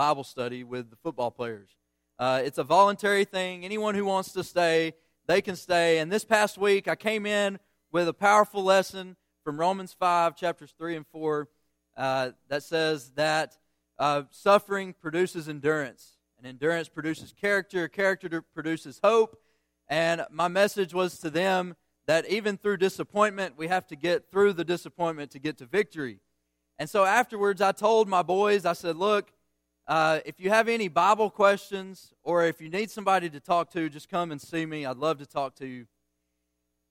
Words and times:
Bible 0.00 0.24
study 0.24 0.64
with 0.64 0.88
the 0.88 0.96
football 0.96 1.30
players. 1.30 1.68
Uh, 2.18 2.40
it's 2.42 2.56
a 2.56 2.64
voluntary 2.64 3.26
thing. 3.26 3.66
Anyone 3.66 3.94
who 3.94 4.06
wants 4.06 4.32
to 4.32 4.42
stay, 4.42 4.94
they 5.26 5.42
can 5.42 5.56
stay. 5.56 5.98
And 5.98 6.10
this 6.10 6.24
past 6.24 6.56
week, 6.56 6.88
I 6.88 6.96
came 6.96 7.26
in 7.26 7.58
with 7.92 8.08
a 8.08 8.14
powerful 8.14 8.64
lesson 8.64 9.14
from 9.44 9.60
Romans 9.60 9.92
5, 9.92 10.36
chapters 10.36 10.72
3 10.78 10.96
and 10.96 11.06
4, 11.08 11.48
uh, 11.98 12.30
that 12.48 12.62
says 12.62 13.10
that 13.16 13.58
uh, 13.98 14.22
suffering 14.30 14.94
produces 14.94 15.50
endurance, 15.50 16.16
and 16.38 16.46
endurance 16.46 16.88
produces 16.88 17.34
character, 17.38 17.86
character 17.86 18.40
produces 18.40 19.00
hope. 19.04 19.38
And 19.86 20.24
my 20.30 20.48
message 20.48 20.94
was 20.94 21.18
to 21.18 21.28
them 21.28 21.76
that 22.06 22.26
even 22.26 22.56
through 22.56 22.78
disappointment, 22.78 23.58
we 23.58 23.68
have 23.68 23.86
to 23.88 23.96
get 23.96 24.30
through 24.30 24.54
the 24.54 24.64
disappointment 24.64 25.30
to 25.32 25.38
get 25.38 25.58
to 25.58 25.66
victory. 25.66 26.20
And 26.78 26.88
so 26.88 27.04
afterwards, 27.04 27.60
I 27.60 27.72
told 27.72 28.08
my 28.08 28.22
boys, 28.22 28.64
I 28.64 28.72
said, 28.72 28.96
look, 28.96 29.30
uh, 29.90 30.20
if 30.24 30.38
you 30.38 30.50
have 30.50 30.68
any 30.68 30.86
Bible 30.86 31.28
questions 31.28 32.14
or 32.22 32.46
if 32.46 32.60
you 32.60 32.70
need 32.70 32.92
somebody 32.92 33.28
to 33.28 33.40
talk 33.40 33.72
to, 33.72 33.88
just 33.88 34.08
come 34.08 34.30
and 34.30 34.40
see 34.40 34.64
me. 34.64 34.86
I'd 34.86 34.98
love 34.98 35.18
to 35.18 35.26
talk 35.26 35.56
to 35.56 35.66
you. 35.66 35.86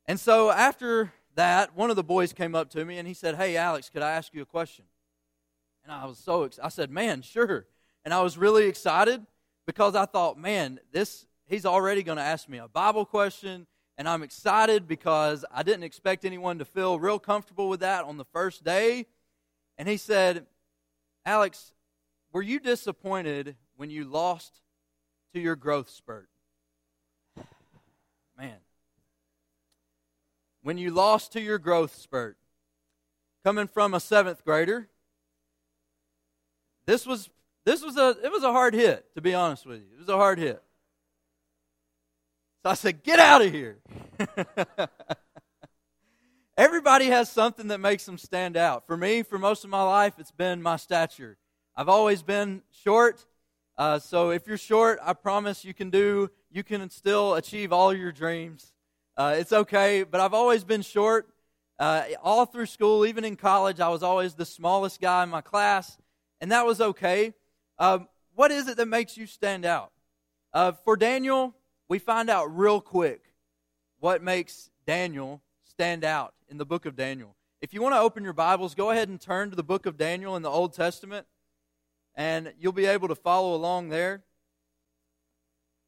And 0.06 0.20
so 0.20 0.52
after 0.52 1.14
that, 1.36 1.78
one 1.78 1.90
of 1.90 1.96
the 1.96 2.04
boys 2.04 2.34
came 2.34 2.56
up 2.56 2.70
to 2.72 2.84
me 2.84 2.98
and 2.98 3.08
he 3.08 3.14
said, 3.14 3.36
Hey, 3.36 3.56
Alex, 3.56 3.90
could 3.90 4.02
I 4.02 4.12
ask 4.12 4.34
you 4.34 4.42
a 4.42 4.46
question? 4.46 4.84
And 5.86 5.94
I 5.94 6.06
was 6.08 6.18
so 6.18 6.44
excited. 6.44 6.66
I 6.66 6.68
said, 6.68 6.92
Man, 6.92 7.22
sure. 7.22 7.68
And 8.04 8.14
I 8.14 8.22
was 8.22 8.38
really 8.38 8.66
excited 8.66 9.26
because 9.66 9.96
I 9.96 10.06
thought, 10.06 10.38
man, 10.38 10.82
this 10.92 11.26
he's 11.46 11.66
already 11.66 12.04
going 12.04 12.18
to 12.18 12.24
ask 12.24 12.50
me 12.50 12.58
a 12.58 12.68
Bible 12.68 13.06
question. 13.06 13.66
And 13.98 14.10
I'm 14.10 14.24
excited 14.24 14.90
because 14.90 15.46
I 15.54 15.64
didn't 15.64 15.84
expect 15.84 16.26
anyone 16.26 16.60
to 16.60 16.66
feel 16.66 17.00
real 17.00 17.18
comfortable 17.18 17.70
with 17.70 17.80
that 17.80 18.04
on 18.04 18.18
the 18.18 18.26
first 18.26 18.66
day. 18.66 19.06
And 19.78 19.88
he 19.88 19.96
said, 19.96 20.48
Alex, 21.26 21.72
were 22.32 22.42
you 22.42 22.60
disappointed 22.60 23.56
when 23.76 23.90
you 23.90 24.04
lost 24.04 24.62
to 25.34 25.40
your 25.40 25.56
growth 25.56 25.90
spurt? 25.90 26.30
Man. 28.38 28.58
When 30.62 30.78
you 30.78 30.92
lost 30.92 31.34
to 31.34 31.42
your 31.42 31.58
growth 31.58 31.96
spurt. 31.96 32.38
Coming 33.44 33.68
from 33.68 33.94
a 33.94 34.00
seventh 34.00 34.44
grader, 34.44 34.90
this 36.86 37.06
was 37.06 37.30
this 37.66 37.82
was 37.82 37.98
a 37.98 38.16
it 38.24 38.32
was 38.32 38.44
a 38.44 38.52
hard 38.52 38.74
hit, 38.74 39.06
to 39.16 39.22
be 39.22 39.34
honest 39.34 39.66
with 39.66 39.80
you. 39.80 39.88
It 39.96 40.00
was 40.00 40.10
a 40.10 40.18
hard 40.18 40.40
hit. 40.40 40.62
So 42.64 42.70
I 42.70 42.74
said, 42.74 43.04
get 43.04 43.20
out 43.20 43.42
of 43.42 43.52
here. 43.52 43.78
Everybody 46.58 47.06
has 47.06 47.32
something 47.32 47.70
that 47.70 47.80
makes 47.80 48.06
them 48.06 48.18
stand 48.18 48.58
out. 48.58 48.86
For 48.86 48.98
me, 48.98 49.24
for 49.24 49.40
most 49.40 49.64
of 49.64 49.70
my 49.70 49.82
life, 49.82 50.16
it's 50.18 50.32
been 50.32 50.62
my 50.62 50.76
stature. 50.76 51.38
I've 51.80 51.88
always 51.88 52.22
been 52.22 52.62
short. 52.84 53.26
Uh, 53.78 54.00
so 54.00 54.32
if 54.32 54.46
you're 54.48 54.58
short, 54.58 55.00
I 55.02 55.14
promise 55.14 55.64
you 55.64 55.74
can 55.74 55.90
do, 55.90 56.30
you 56.52 56.62
can 56.62 56.90
still 56.90 57.36
achieve 57.36 57.72
all 57.72 57.94
your 57.94 58.12
dreams. 58.12 58.74
Uh, 59.16 59.36
it's 59.38 59.54
okay, 59.54 60.04
but 60.04 60.20
I've 60.20 60.34
always 60.34 60.66
been 60.66 60.82
short. 60.82 61.30
Uh, 61.80 62.04
all 62.22 62.46
through 62.46 62.66
school, 62.66 63.06
even 63.06 63.24
in 63.24 63.38
college, 63.38 63.80
I 63.80 63.88
was 63.88 64.04
always 64.04 64.34
the 64.34 64.46
smallest 64.46 65.00
guy 65.00 65.24
in 65.24 65.30
my 65.30 65.40
class, 65.40 65.98
and 66.42 66.52
that 66.52 66.66
was 66.66 66.82
okay. 66.82 67.34
Um, 67.78 68.10
what 68.36 68.52
is 68.52 68.68
it 68.68 68.76
that 68.76 68.88
makes 68.90 69.16
you 69.16 69.26
stand 69.26 69.64
out? 69.64 69.94
Uh, 70.52 70.74
for 70.84 70.98
Daniel, 70.98 71.56
we 71.88 71.98
find 71.98 72.30
out 72.30 72.54
real 72.54 72.82
quick 72.82 73.24
what 74.02 74.22
makes 74.22 74.70
Daniel 74.86 75.42
stand 75.64 76.04
out 76.04 76.34
in 76.50 76.58
the 76.58 76.66
book 76.66 76.86
of 76.86 76.98
Daniel. 76.98 77.38
If 77.62 77.74
you 77.74 77.82
want 77.82 77.96
to 77.96 78.00
open 78.00 78.26
your 78.26 78.34
Bibles, 78.34 78.76
go 78.76 78.90
ahead 78.90 79.08
and 79.08 79.22
turn 79.22 79.50
to 79.50 79.56
the 79.56 79.64
book 79.64 79.86
of 79.86 79.96
Daniel 79.96 80.36
in 80.36 80.42
the 80.42 80.50
Old 80.50 80.74
Testament 80.74 81.26
and 82.20 82.52
you'll 82.60 82.74
be 82.74 82.86
able 82.86 83.08
to 83.08 83.16
follow 83.16 83.56
along 83.56 83.88
there. 83.88 84.22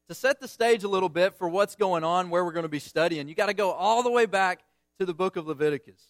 To 0.08 0.14
set 0.14 0.40
the 0.40 0.48
stage 0.48 0.82
a 0.82 0.88
little 0.88 1.10
bit 1.10 1.34
for 1.34 1.46
what's 1.46 1.76
going 1.76 2.04
on, 2.04 2.30
where 2.30 2.42
we're 2.42 2.52
going 2.52 2.62
to 2.62 2.70
be 2.70 2.78
studying, 2.78 3.28
you 3.28 3.34
got 3.34 3.46
to 3.46 3.54
go 3.54 3.70
all 3.70 4.02
the 4.02 4.10
way 4.10 4.24
back 4.24 4.62
to 4.98 5.04
the 5.04 5.12
book 5.12 5.36
of 5.36 5.46
Leviticus. 5.46 6.02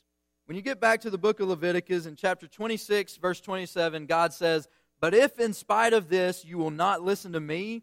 When 0.46 0.54
you 0.54 0.62
get 0.62 0.80
back 0.80 1.00
to 1.00 1.10
the 1.10 1.18
book 1.18 1.40
of 1.40 1.48
Leviticus 1.48 2.06
in 2.06 2.14
chapter 2.14 2.46
26, 2.46 3.16
verse 3.16 3.40
27, 3.40 4.06
God 4.06 4.32
says, 4.32 4.68
But 5.00 5.12
if 5.12 5.40
in 5.40 5.52
spite 5.52 5.92
of 5.92 6.08
this 6.08 6.44
you 6.44 6.56
will 6.56 6.70
not 6.70 7.02
listen 7.02 7.32
to 7.32 7.40
me, 7.40 7.82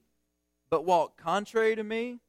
but 0.69 0.85
walk 0.85 1.21
contrary 1.21 1.75
to 1.75 1.83
me, 1.83 2.19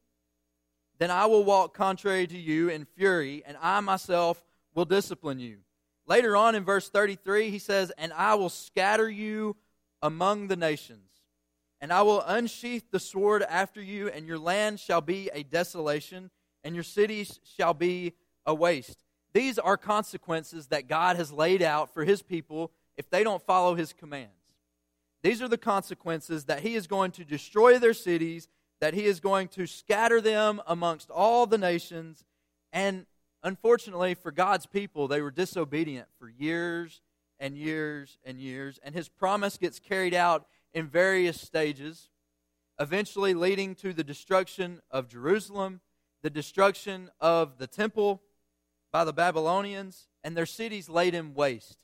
then 0.99 1.09
I 1.09 1.25
will 1.27 1.45
walk 1.45 1.73
contrary 1.73 2.27
to 2.27 2.37
you 2.37 2.67
in 2.67 2.83
fury, 2.83 3.43
and 3.45 3.55
I 3.61 3.79
myself 3.79 4.43
will 4.75 4.85
discipline 4.85 5.39
you. 5.39 5.59
Later 6.05 6.35
on 6.35 6.55
in 6.55 6.65
verse 6.65 6.89
33, 6.89 7.49
he 7.49 7.59
says, 7.59 7.93
And 7.97 8.11
I 8.11 8.35
will 8.35 8.49
scatter 8.49 9.09
you 9.09 9.55
among 10.01 10.47
the 10.47 10.55
nations. 10.55 11.09
And 11.79 11.91
I 11.91 12.03
will 12.03 12.21
unsheath 12.21 12.91
the 12.91 12.99
sword 12.99 13.43
after 13.43 13.81
you, 13.81 14.07
and 14.07 14.27
your 14.27 14.37
land 14.37 14.79
shall 14.79 15.01
be 15.01 15.29
a 15.33 15.43
desolation, 15.43 16.29
and 16.63 16.75
your 16.75 16.83
cities 16.83 17.39
shall 17.43 17.73
be 17.73 18.13
a 18.45 18.53
waste. 18.53 19.03
These 19.33 19.57
are 19.57 19.77
consequences 19.77 20.67
that 20.67 20.87
God 20.87 21.15
has 21.15 21.31
laid 21.31 21.61
out 21.61 21.93
for 21.93 22.03
his 22.03 22.21
people 22.21 22.71
if 22.97 23.09
they 23.09 23.23
don't 23.23 23.41
follow 23.45 23.75
his 23.75 23.93
commands. 23.93 24.33
These 25.23 25.41
are 25.41 25.47
the 25.47 25.57
consequences 25.57 26.45
that 26.45 26.61
he 26.61 26.75
is 26.75 26.87
going 26.87 27.11
to 27.11 27.23
destroy 27.23 27.79
their 27.79 27.93
cities, 27.93 28.47
that 28.79 28.93
he 28.93 29.05
is 29.05 29.19
going 29.19 29.47
to 29.49 29.65
scatter 29.65 30.19
them 30.19 30.61
amongst 30.67 31.09
all 31.09 31.45
the 31.45 31.57
nations. 31.57 32.25
And 32.73 33.05
unfortunately 33.43 34.15
for 34.15 34.31
God's 34.31 34.65
people, 34.65 35.07
they 35.07 35.21
were 35.21 35.31
disobedient 35.31 36.07
for 36.19 36.29
years 36.29 37.01
and 37.41 37.57
years 37.57 38.19
and 38.23 38.39
years. 38.39 38.79
And 38.83 38.95
his 38.95 39.09
promise 39.09 39.57
gets 39.57 39.79
carried 39.79 40.13
out 40.13 40.45
in 40.73 40.87
various 40.87 41.41
stages, 41.41 42.09
eventually 42.79 43.33
leading 43.33 43.75
to 43.75 43.91
the 43.91 44.03
destruction 44.03 44.81
of 44.89 45.09
Jerusalem, 45.09 45.81
the 46.21 46.29
destruction 46.29 47.09
of 47.19 47.57
the 47.57 47.67
temple 47.67 48.21
by 48.91 49.03
the 49.03 49.11
Babylonians, 49.11 50.07
and 50.23 50.37
their 50.37 50.45
cities 50.45 50.87
laid 50.87 51.15
in 51.15 51.33
waste, 51.33 51.83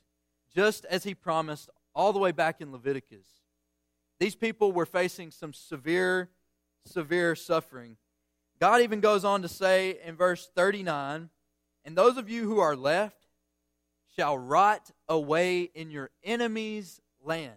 just 0.54 0.84
as 0.86 1.04
he 1.04 1.14
promised 1.14 1.68
all 1.94 2.12
the 2.12 2.18
way 2.18 2.32
back 2.32 2.60
in 2.60 2.70
Leviticus. 2.70 3.26
These 4.20 4.36
people 4.36 4.72
were 4.72 4.86
facing 4.86 5.30
some 5.30 5.52
severe, 5.52 6.30
severe 6.86 7.34
suffering. 7.34 7.96
God 8.60 8.80
even 8.80 9.00
goes 9.00 9.24
on 9.24 9.42
to 9.42 9.48
say 9.48 9.98
in 10.04 10.16
verse 10.16 10.48
39 10.54 11.30
And 11.84 11.96
those 11.96 12.16
of 12.16 12.28
you 12.28 12.44
who 12.44 12.58
are 12.58 12.76
left, 12.76 13.27
shall 14.18 14.36
rot 14.36 14.90
away 15.08 15.70
in 15.74 15.92
your 15.92 16.10
enemy's 16.24 17.00
land. 17.22 17.52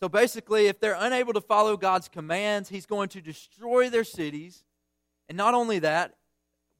So 0.00 0.08
basically, 0.08 0.68
if 0.68 0.80
they're 0.80 0.96
unable 0.98 1.34
to 1.34 1.40
follow 1.42 1.76
God's 1.76 2.08
commands, 2.08 2.70
He's 2.70 2.86
going 2.86 3.10
to 3.10 3.20
destroy 3.20 3.90
their 3.90 4.04
cities. 4.04 4.64
And 5.28 5.36
not 5.36 5.52
only 5.52 5.80
that, 5.80 6.14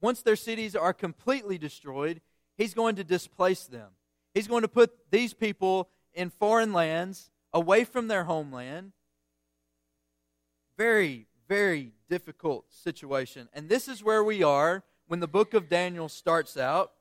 once 0.00 0.22
their 0.22 0.36
cities 0.36 0.74
are 0.74 0.94
completely 0.94 1.58
destroyed, 1.58 2.22
He's 2.56 2.72
going 2.72 2.96
to 2.96 3.04
displace 3.04 3.64
them. 3.64 3.90
He's 4.32 4.48
going 4.48 4.62
to 4.62 4.68
put 4.68 5.10
these 5.10 5.34
people 5.34 5.90
in 6.14 6.30
foreign 6.30 6.72
lands, 6.72 7.30
away 7.52 7.84
from 7.84 8.08
their 8.08 8.24
homeland. 8.24 8.92
Very, 10.78 11.26
very 11.48 11.92
difficult 12.08 12.64
situation. 12.72 13.50
And 13.52 13.68
this 13.68 13.88
is 13.88 14.02
where 14.02 14.24
we 14.24 14.42
are 14.42 14.84
when 15.06 15.20
the 15.20 15.28
book 15.28 15.52
of 15.52 15.68
Daniel 15.68 16.08
starts 16.08 16.56
out 16.56 16.92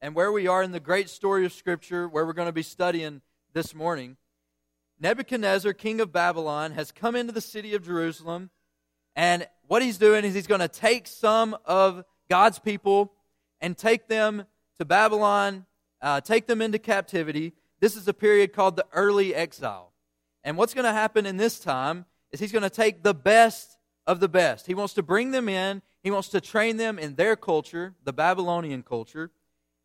and 0.00 0.14
where 0.14 0.30
we 0.30 0.46
are 0.46 0.62
in 0.62 0.72
the 0.72 0.80
great 0.80 1.10
story 1.10 1.44
of 1.44 1.52
Scripture, 1.52 2.08
where 2.08 2.24
we're 2.24 2.32
going 2.32 2.48
to 2.48 2.52
be 2.52 2.62
studying 2.62 3.20
this 3.52 3.74
morning, 3.74 4.16
Nebuchadnezzar, 5.00 5.72
king 5.72 6.00
of 6.00 6.12
Babylon, 6.12 6.72
has 6.72 6.92
come 6.92 7.16
into 7.16 7.32
the 7.32 7.40
city 7.40 7.74
of 7.74 7.84
Jerusalem. 7.84 8.50
And 9.14 9.46
what 9.66 9.82
he's 9.82 9.98
doing 9.98 10.24
is 10.24 10.34
he's 10.34 10.46
going 10.46 10.60
to 10.60 10.68
take 10.68 11.06
some 11.06 11.56
of 11.64 12.04
God's 12.28 12.58
people 12.58 13.12
and 13.60 13.76
take 13.76 14.08
them 14.08 14.44
to 14.78 14.84
Babylon, 14.84 15.66
uh, 16.00 16.20
take 16.20 16.46
them 16.46 16.62
into 16.62 16.78
captivity. 16.78 17.52
This 17.80 17.96
is 17.96 18.06
a 18.08 18.14
period 18.14 18.52
called 18.52 18.76
the 18.76 18.86
early 18.92 19.34
exile. 19.34 19.92
And 20.44 20.56
what's 20.56 20.74
going 20.74 20.84
to 20.84 20.92
happen 20.92 21.26
in 21.26 21.36
this 21.36 21.58
time 21.58 22.06
is 22.30 22.40
he's 22.40 22.52
going 22.52 22.62
to 22.62 22.70
take 22.70 23.02
the 23.02 23.14
best 23.14 23.76
of 24.06 24.20
the 24.20 24.28
best. 24.28 24.66
He 24.66 24.74
wants 24.74 24.94
to 24.94 25.02
bring 25.02 25.32
them 25.32 25.48
in, 25.48 25.82
he 26.02 26.10
wants 26.10 26.28
to 26.28 26.40
train 26.40 26.76
them 26.76 26.98
in 26.98 27.16
their 27.16 27.36
culture, 27.36 27.94
the 28.04 28.12
Babylonian 28.12 28.82
culture. 28.82 29.30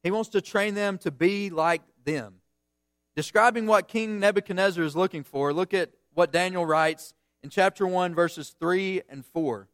He 0.03 0.11
wants 0.11 0.29
to 0.29 0.41
train 0.41 0.75
them 0.75 0.97
to 0.99 1.11
be 1.11 1.49
like 1.49 1.81
them. 2.03 2.35
Describing 3.15 3.67
what 3.67 3.87
King 3.87 4.19
Nebuchadnezzar 4.19 4.83
is 4.83 4.95
looking 4.95 5.23
for, 5.23 5.53
look 5.53 5.73
at 5.73 5.91
what 6.13 6.31
Daniel 6.31 6.65
writes 6.65 7.13
in 7.41 7.49
chapter 7.49 7.87
1, 7.87 8.13
verses 8.13 8.55
3 8.59 9.01
and 9.07 9.25
4, 9.25 9.67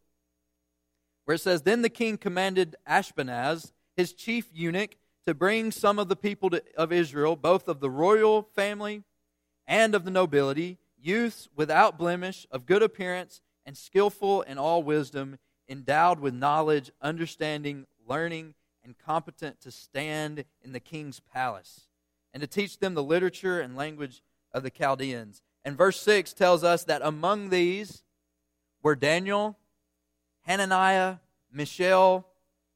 where 1.24 1.34
it 1.34 1.40
says 1.40 1.62
Then 1.62 1.82
the 1.82 1.88
king 1.88 2.16
commanded 2.16 2.76
Ashpenaz, 2.88 3.72
his 3.96 4.12
chief 4.12 4.48
eunuch, 4.52 4.96
to 5.26 5.34
bring 5.34 5.70
some 5.70 5.98
of 5.98 6.08
the 6.08 6.16
people 6.16 6.50
to, 6.50 6.62
of 6.76 6.92
Israel, 6.92 7.36
both 7.36 7.68
of 7.68 7.80
the 7.80 7.90
royal 7.90 8.42
family 8.54 9.02
and 9.66 9.94
of 9.94 10.04
the 10.04 10.10
nobility, 10.10 10.78
youths 10.98 11.48
without 11.54 11.98
blemish, 11.98 12.46
of 12.50 12.66
good 12.66 12.82
appearance, 12.82 13.40
and 13.64 13.76
skillful 13.76 14.42
in 14.42 14.58
all 14.58 14.82
wisdom, 14.82 15.38
endowed 15.68 16.20
with 16.20 16.34
knowledge, 16.34 16.90
understanding, 17.00 17.86
learning, 18.06 18.54
and 18.84 18.98
competent 18.98 19.60
to 19.60 19.70
stand 19.70 20.44
in 20.62 20.72
the 20.72 20.80
king's 20.80 21.20
palace, 21.20 21.88
and 22.32 22.40
to 22.40 22.46
teach 22.46 22.78
them 22.78 22.94
the 22.94 23.02
literature 23.02 23.60
and 23.60 23.76
language 23.76 24.22
of 24.52 24.62
the 24.62 24.70
Chaldeans. 24.70 25.42
And 25.64 25.76
verse 25.76 26.00
6 26.00 26.32
tells 26.32 26.64
us 26.64 26.84
that 26.84 27.02
among 27.02 27.50
these 27.50 28.02
were 28.82 28.96
Daniel, 28.96 29.58
Hananiah, 30.42 31.16
Mishael, 31.52 32.26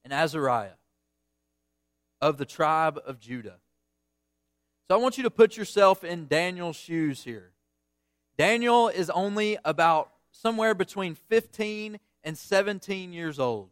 and 0.04 0.12
Azariah 0.12 0.76
of 2.20 2.36
the 2.38 2.44
tribe 2.44 3.00
of 3.06 3.20
Judah. 3.20 3.56
So 4.88 4.94
I 4.94 4.98
want 4.98 5.16
you 5.16 5.22
to 5.24 5.30
put 5.30 5.56
yourself 5.56 6.04
in 6.04 6.26
Daniel's 6.26 6.76
shoes 6.76 7.24
here. 7.24 7.52
Daniel 8.36 8.88
is 8.88 9.08
only 9.10 9.56
about 9.64 10.10
somewhere 10.30 10.74
between 10.74 11.14
15 11.14 11.98
and 12.22 12.36
17 12.36 13.12
years 13.12 13.38
old. 13.38 13.70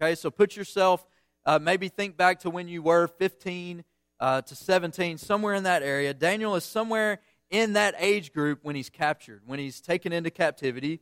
Okay, 0.00 0.14
so 0.14 0.30
put 0.30 0.56
yourself, 0.56 1.06
uh, 1.44 1.58
maybe 1.60 1.88
think 1.88 2.16
back 2.16 2.40
to 2.40 2.50
when 2.50 2.68
you 2.68 2.82
were 2.82 3.06
15 3.06 3.84
uh, 4.20 4.42
to 4.42 4.54
17, 4.54 5.18
somewhere 5.18 5.54
in 5.54 5.64
that 5.64 5.82
area. 5.82 6.14
Daniel 6.14 6.54
is 6.54 6.64
somewhere 6.64 7.18
in 7.50 7.72
that 7.74 7.94
age 7.98 8.32
group 8.32 8.60
when 8.62 8.76
he's 8.76 8.88
captured, 8.88 9.42
when 9.46 9.58
he's 9.58 9.80
taken 9.80 10.12
into 10.12 10.30
captivity. 10.30 11.00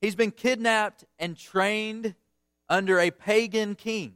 He's 0.00 0.14
been 0.14 0.30
kidnapped 0.30 1.04
and 1.18 1.36
trained 1.36 2.14
under 2.68 2.98
a 2.98 3.10
pagan 3.10 3.74
king, 3.74 4.14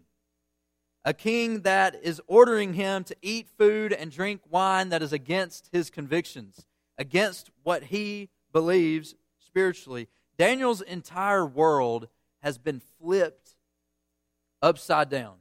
a 1.04 1.12
king 1.12 1.60
that 1.62 1.96
is 2.02 2.20
ordering 2.26 2.74
him 2.74 3.04
to 3.04 3.16
eat 3.20 3.48
food 3.58 3.92
and 3.92 4.10
drink 4.10 4.40
wine 4.48 4.88
that 4.88 5.02
is 5.02 5.12
against 5.12 5.68
his 5.72 5.90
convictions, 5.90 6.66
against 6.96 7.50
what 7.62 7.84
he 7.84 8.30
believes 8.52 9.14
spiritually. 9.38 10.08
Daniel's 10.38 10.80
entire 10.80 11.44
world 11.44 12.08
has 12.42 12.58
been 12.58 12.80
flipped 13.00 13.56
upside 14.62 15.08
down. 15.08 15.34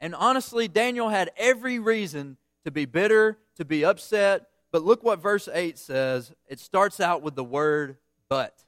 And 0.00 0.14
honestly, 0.14 0.68
Daniel 0.68 1.08
had 1.08 1.30
every 1.36 1.78
reason 1.78 2.36
to 2.64 2.70
be 2.70 2.86
bitter, 2.86 3.38
to 3.56 3.64
be 3.64 3.84
upset. 3.84 4.46
But 4.72 4.82
look 4.82 5.02
what 5.02 5.20
verse 5.20 5.48
8 5.52 5.78
says. 5.78 6.32
It 6.48 6.60
starts 6.60 7.00
out 7.00 7.22
with 7.22 7.34
the 7.34 7.44
word 7.44 7.96
but. 8.28 8.64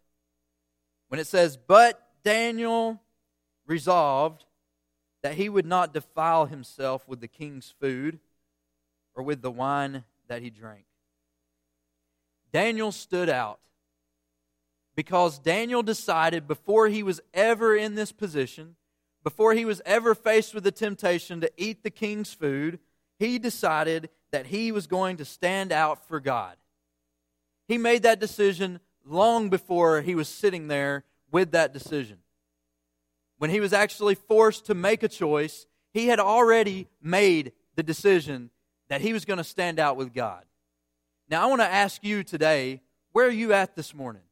When 1.09 1.21
it 1.21 1.27
says, 1.27 1.57
But 1.57 2.01
Daniel 2.25 3.01
resolved 3.67 4.45
that 5.23 5.35
he 5.35 5.49
would 5.49 5.67
not 5.67 5.95
defile 5.95 6.47
himself 6.47 7.07
with 7.07 7.21
the 7.21 7.29
king's 7.29 7.73
food 7.81 8.19
or 9.15 9.23
with 9.23 9.41
the 9.41 9.51
wine 9.51 10.05
that 10.29 10.43
he 10.43 10.51
drank. 10.51 10.85
Daniel 12.53 12.93
stood 12.93 13.29
out 13.29 13.61
because 14.95 15.39
Daniel 15.39 15.83
decided 15.83 16.47
before 16.47 16.89
he 16.89 17.03
was 17.03 17.21
ever 17.33 17.75
in 17.75 17.95
this 17.95 18.13
position, 18.13 18.77
before 19.25 19.55
he 19.55 19.65
was 19.65 19.81
ever 19.85 20.15
faced 20.15 20.55
with 20.55 20.65
the 20.65 20.73
temptation 20.73 21.41
to 21.41 21.51
eat 21.57 21.83
the 21.83 21.91
king's 21.91 22.33
food, 22.33 22.79
he 23.19 23.39
decided 23.39 24.11
that 24.33 24.47
he 24.47 24.73
was 24.73 24.87
going 24.87 25.19
to 25.19 25.25
stand 25.25 25.73
out 25.73 26.07
for 26.09 26.19
God. 26.19 26.57
He 27.69 27.79
made 27.79 28.03
that 28.03 28.21
decision 28.21 28.81
long 29.05 29.49
before 29.49 30.01
he 30.01 30.15
was 30.15 30.29
sitting 30.29 30.69
there 30.69 31.05
with 31.31 31.53
that 31.53 31.73
decision. 31.73 32.19
When 33.39 33.51
he 33.51 33.61
was 33.61 33.73
actually 33.73 34.15
forced 34.15 34.67
to 34.67 34.75
make 34.75 35.03
a 35.03 35.09
choice, 35.09 35.67
he 35.93 36.09
had 36.09 36.21
already 36.21 36.89
made 37.01 37.53
the 37.77 37.83
decision 37.83 38.51
that 38.89 39.01
he 39.01 39.13
was 39.13 39.25
going 39.25 39.39
to 39.39 39.45
stand 39.45 39.79
out 39.79 39.97
with 39.97 40.13
God. 40.13 40.45
Now, 41.29 41.43
I 41.43 41.47
want 41.47 41.61
to 41.61 41.67
ask 41.67 42.05
you 42.05 42.23
today 42.25 42.81
where 43.13 43.27
are 43.27 43.31
you 43.31 43.53
at 43.53 43.77
this 43.77 43.95
morning? 43.95 44.23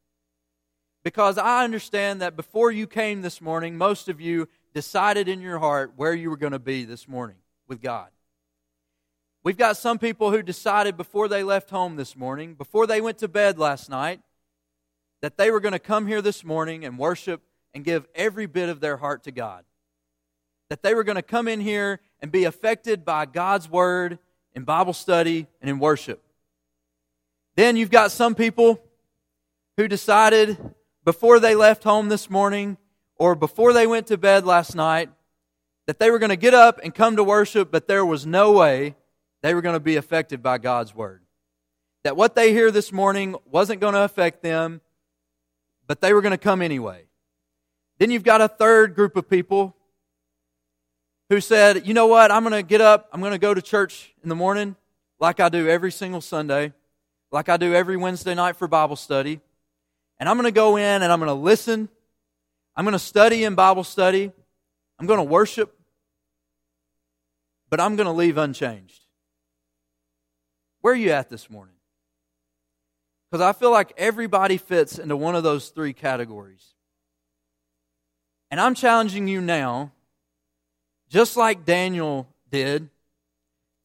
Because 1.03 1.37
I 1.37 1.63
understand 1.63 2.21
that 2.21 2.35
before 2.35 2.71
you 2.71 2.87
came 2.87 3.21
this 3.21 3.41
morning, 3.41 3.77
most 3.77 4.07
of 4.09 4.19
you 4.19 4.47
decided 4.73 5.27
in 5.27 5.41
your 5.41 5.59
heart 5.59 5.93
where 5.95 6.13
you 6.13 6.29
were 6.29 6.37
going 6.37 6.53
to 6.53 6.59
be 6.59 6.85
this 6.85 7.07
morning 7.07 7.37
with 7.67 7.81
God. 7.81 8.09
We've 9.43 9.57
got 9.57 9.77
some 9.77 9.97
people 9.97 10.31
who 10.31 10.43
decided 10.43 10.97
before 10.97 11.27
they 11.27 11.43
left 11.43 11.71
home 11.71 11.95
this 11.95 12.15
morning, 12.15 12.53
before 12.53 12.85
they 12.85 13.01
went 13.01 13.17
to 13.19 13.27
bed 13.27 13.57
last 13.57 13.89
night, 13.89 14.21
that 15.21 15.37
they 15.37 15.49
were 15.49 15.59
going 15.59 15.73
to 15.73 15.79
come 15.79 16.05
here 16.07 16.21
this 16.21 16.43
morning 16.43 16.85
and 16.85 16.97
worship 16.97 17.41
and 17.73 17.83
give 17.83 18.07
every 18.13 18.45
bit 18.45 18.69
of 18.69 18.79
their 18.81 18.97
heart 18.97 19.23
to 19.23 19.31
God. 19.31 19.63
That 20.69 20.83
they 20.83 20.93
were 20.93 21.03
going 21.03 21.15
to 21.15 21.21
come 21.21 21.47
in 21.47 21.59
here 21.59 22.01
and 22.21 22.31
be 22.31 22.43
affected 22.43 23.03
by 23.03 23.25
God's 23.25 23.69
word 23.69 24.19
in 24.53 24.63
Bible 24.63 24.93
study 24.93 25.47
and 25.59 25.69
in 25.69 25.79
worship. 25.79 26.23
Then 27.55 27.75
you've 27.75 27.91
got 27.91 28.11
some 28.11 28.35
people 28.35 28.81
who 29.77 29.87
decided 29.87 30.57
before 31.03 31.39
they 31.39 31.55
left 31.55 31.83
home 31.83 32.09
this 32.09 32.29
morning 32.29 32.77
or 33.21 33.35
before 33.35 33.71
they 33.71 33.85
went 33.85 34.07
to 34.07 34.17
bed 34.17 34.47
last 34.47 34.75
night 34.75 35.07
that 35.85 35.99
they 35.99 36.09
were 36.09 36.17
going 36.17 36.31
to 36.31 36.35
get 36.35 36.55
up 36.55 36.79
and 36.83 36.91
come 36.95 37.17
to 37.17 37.23
worship, 37.23 37.69
but 37.69 37.87
there 37.87 38.03
was 38.03 38.25
no 38.25 38.51
way 38.51 38.95
they 39.43 39.53
were 39.53 39.61
going 39.61 39.75
to 39.75 39.79
be 39.79 39.95
affected 39.95 40.41
by 40.41 40.57
God's 40.57 40.95
word. 40.95 41.21
That 42.03 42.17
what 42.17 42.33
they 42.33 42.51
hear 42.51 42.71
this 42.71 42.91
morning 42.91 43.35
wasn't 43.45 43.79
going 43.79 43.93
to 43.93 44.01
affect 44.01 44.41
them, 44.41 44.81
but 45.85 46.01
they 46.01 46.15
were 46.15 46.23
going 46.23 46.31
to 46.31 46.37
come 46.39 46.63
anyway. 46.63 47.03
Then 47.99 48.09
you've 48.09 48.23
got 48.23 48.41
a 48.41 48.47
third 48.47 48.95
group 48.95 49.15
of 49.15 49.29
people 49.29 49.75
who 51.29 51.41
said, 51.41 51.85
you 51.85 51.93
know 51.93 52.07
what, 52.07 52.31
I'm 52.31 52.41
going 52.41 52.53
to 52.53 52.67
get 52.67 52.81
up, 52.81 53.07
I'm 53.13 53.19
going 53.19 53.33
to 53.33 53.37
go 53.37 53.53
to 53.53 53.61
church 53.61 54.15
in 54.23 54.29
the 54.29 54.35
morning 54.35 54.75
like 55.19 55.39
I 55.39 55.49
do 55.49 55.69
every 55.69 55.91
single 55.91 56.21
Sunday, 56.21 56.73
like 57.31 57.49
I 57.49 57.57
do 57.57 57.75
every 57.75 57.97
Wednesday 57.97 58.33
night 58.33 58.55
for 58.55 58.67
Bible 58.67 58.95
study. 58.95 59.41
And 60.19 60.27
I'm 60.27 60.37
going 60.37 60.45
to 60.45 60.51
go 60.51 60.77
in 60.77 61.03
and 61.03 61.11
I'm 61.11 61.19
going 61.19 61.27
to 61.27 61.35
listen. 61.35 61.87
I'm 62.75 62.85
going 62.85 62.93
to 62.93 62.99
study 62.99 63.43
in 63.43 63.55
Bible 63.55 63.83
study. 63.83 64.31
I'm 64.99 65.07
going 65.07 65.19
to 65.19 65.23
worship. 65.23 65.77
But 67.69 67.79
I'm 67.79 67.95
going 67.95 68.05
to 68.05 68.13
leave 68.13 68.37
unchanged. 68.37 69.01
Where 70.81 70.93
are 70.93 70.97
you 70.97 71.11
at 71.11 71.29
this 71.29 71.49
morning? 71.49 71.75
Because 73.29 73.41
I 73.41 73.53
feel 73.53 73.71
like 73.71 73.93
everybody 73.97 74.57
fits 74.57 74.99
into 74.99 75.15
one 75.15 75.35
of 75.35 75.43
those 75.43 75.69
three 75.69 75.93
categories. 75.93 76.65
And 78.49 78.59
I'm 78.59 78.75
challenging 78.75 79.27
you 79.27 79.39
now, 79.39 79.91
just 81.07 81.37
like 81.37 81.65
Daniel 81.65 82.27
did, 82.49 82.89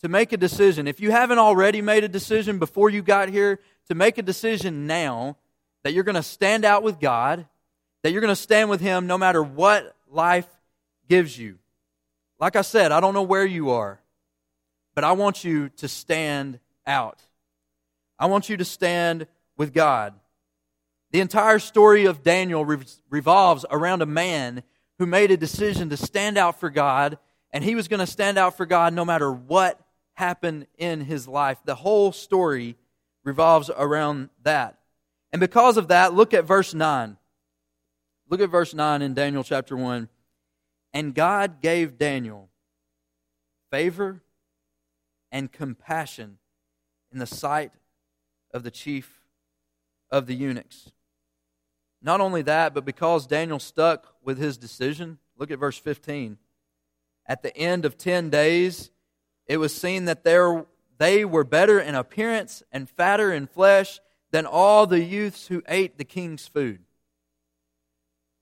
to 0.03 0.09
make 0.09 0.33
a 0.33 0.37
decision. 0.37 0.88
If 0.88 1.00
you 1.00 1.12
haven't 1.12 1.38
already 1.38 1.81
made 1.81 2.03
a 2.03 2.09
decision 2.09 2.59
before 2.59 2.91
you 2.91 3.03
got 3.03 3.29
here, 3.29 3.61
to 3.88 3.94
make 3.94 4.19
a 4.19 4.23
decision 4.23 4.87
now 4.87 5.37
that 5.85 5.93
you're 5.93 6.05
going 6.05 6.17
to 6.17 6.23
stand 6.23 6.65
out 6.65 6.83
with 6.83 6.99
God, 6.99 7.47
that 8.03 8.13
you're 8.13 8.21
going 8.21 8.29
to 8.29 8.37
stand 8.37 8.71
with 8.71 8.81
Him 8.81 9.07
no 9.07 9.19
matter 9.19 9.43
what 9.43 9.97
life 10.11 10.49
gives 11.09 11.39
you. 11.39 11.59
Like 12.39 12.57
I 12.57 12.63
said, 12.63 12.93
I 12.93 13.01
don't 13.01 13.15
know 13.15 13.23
where 13.23 13.47
you 13.47 13.71
are, 13.71 14.01
but 14.95 15.05
I 15.05 15.13
want 15.13 15.45
you 15.45 15.71
to 15.77 15.89
stand 15.89 16.61
out. 16.87 17.21
I 18.19 18.27
want 18.27 18.49
you 18.49 18.57
to 18.57 18.65
stand 18.65 19.27
with 19.57 19.73
God. 19.73 20.15
The 21.13 21.21
entire 21.21 21.59
story 21.59 22.05
of 22.05 22.23
Daniel 22.23 22.65
revolves 23.09 23.65
around 23.71 24.03
a 24.03 24.07
man 24.07 24.62
who 24.99 25.07
made 25.07 25.31
a 25.31 25.37
decision 25.37 25.91
to 25.91 25.97
stand 25.97 26.37
out 26.37 26.61
for 26.61 26.71
God, 26.71 27.19
and 27.53 27.62
he 27.62 27.75
was 27.75 27.88
going 27.88 28.00
to 28.00 28.07
stand 28.07 28.38
out 28.38 28.57
for 28.57 28.67
God 28.67 28.93
no 28.93 29.05
matter 29.05 29.31
what 29.33 29.81
happened 30.15 30.67
in 30.79 31.00
his 31.03 31.29
life. 31.29 31.59
The 31.65 31.75
whole 31.75 32.12
story 32.12 32.76
revolves 33.25 33.71
around 33.71 34.31
that. 34.43 34.79
And 35.33 35.41
because 35.41 35.76
of 35.76 35.88
that, 35.88 36.15
look 36.15 36.33
at 36.33 36.45
verse 36.45 36.75
9. 36.75 37.17
Look 38.28 38.40
at 38.40 38.50
verse 38.50 38.75
9 38.75 39.02
in 39.02 39.14
Daniel 39.14 39.45
chapter 39.45 39.76
1. 39.76 40.09
And 40.92 41.14
God 41.14 41.61
gave 41.61 41.99
Daniel 41.99 42.49
favor 43.71 44.23
and 45.30 45.52
compassion 45.52 46.38
in 47.12 47.18
the 47.18 47.26
sight 47.26 47.73
of 48.52 48.62
the 48.62 48.71
chief 48.71 49.21
of 50.11 50.26
the 50.26 50.35
eunuchs. 50.35 50.90
Not 52.02 52.21
only 52.21 52.42
that, 52.42 52.75
but 52.75 52.85
because 52.85 53.26
Daniel 53.26 53.59
stuck 53.59 54.14
with 54.23 54.38
his 54.38 54.56
decision, 54.56 55.18
look 55.37 55.50
at 55.50 55.59
verse 55.59 55.78
15. 55.78 56.38
At 57.26 57.42
the 57.42 57.56
end 57.56 57.85
of 57.85 57.99
10 57.99 58.30
days, 58.30 58.90
it 59.47 59.56
was 59.59 59.75
seen 59.75 60.04
that 60.06 60.25
there, 60.25 60.64
they 60.99 61.25
were 61.25 61.45
better 61.45 61.80
in 61.80 61.95
appearance 61.95 62.62
and 62.71 62.88
fatter 62.88 63.33
in 63.33 63.47
flesh 63.47 64.00
than 64.30 64.47
all 64.47 64.87
the 64.87 65.02
youths 65.02 65.49
who 65.49 65.62
ate 65.68 65.99
the 65.99 66.04
king's 66.04 66.47
food. 66.47 66.80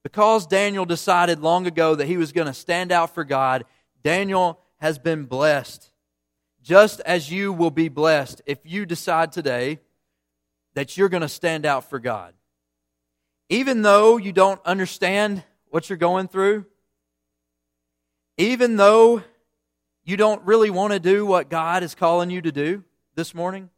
Because 0.05 0.47
Daniel 0.47 0.85
decided 0.85 1.41
long 1.41 1.67
ago 1.67 1.97
that 1.97 2.07
he 2.07 2.17
was 2.17 2.31
going 2.31 2.47
to 2.47 2.55
stand 2.55 2.93
out 2.93 3.13
for 3.15 3.25
God, 3.25 3.65
Daniel 4.05 4.61
has 4.77 4.99
been 4.99 5.25
blessed 5.25 5.91
just 6.63 7.01
as 7.01 7.31
you 7.31 7.53
will 7.53 7.71
be 7.71 7.89
blessed 7.89 8.41
if 8.47 8.59
you 8.65 8.87
decide 8.87 9.33
today 9.33 9.81
that 10.75 10.97
you're 10.97 11.09
going 11.09 11.21
to 11.23 11.29
stand 11.29 11.67
out 11.67 11.89
for 11.89 11.99
God. 11.99 12.35
Even 13.49 13.83
though 13.83 14.17
you 14.17 14.33
don't 14.33 14.61
understand 14.65 15.43
what 15.69 15.89
you're 15.89 15.99
going 15.99 16.29
through, 16.29 16.65
even 18.39 18.77
though 18.77 19.23
you 20.05 20.17
don't 20.17 20.43
really 20.45 20.71
want 20.71 20.93
to 20.93 21.01
do 21.01 21.25
what 21.25 21.51
God 21.51 21.83
is 21.83 21.95
calling 21.95 22.31
you 22.31 22.41
to 22.41 22.51
do 22.51 22.83
this 23.15 23.35
morning, 23.35 23.71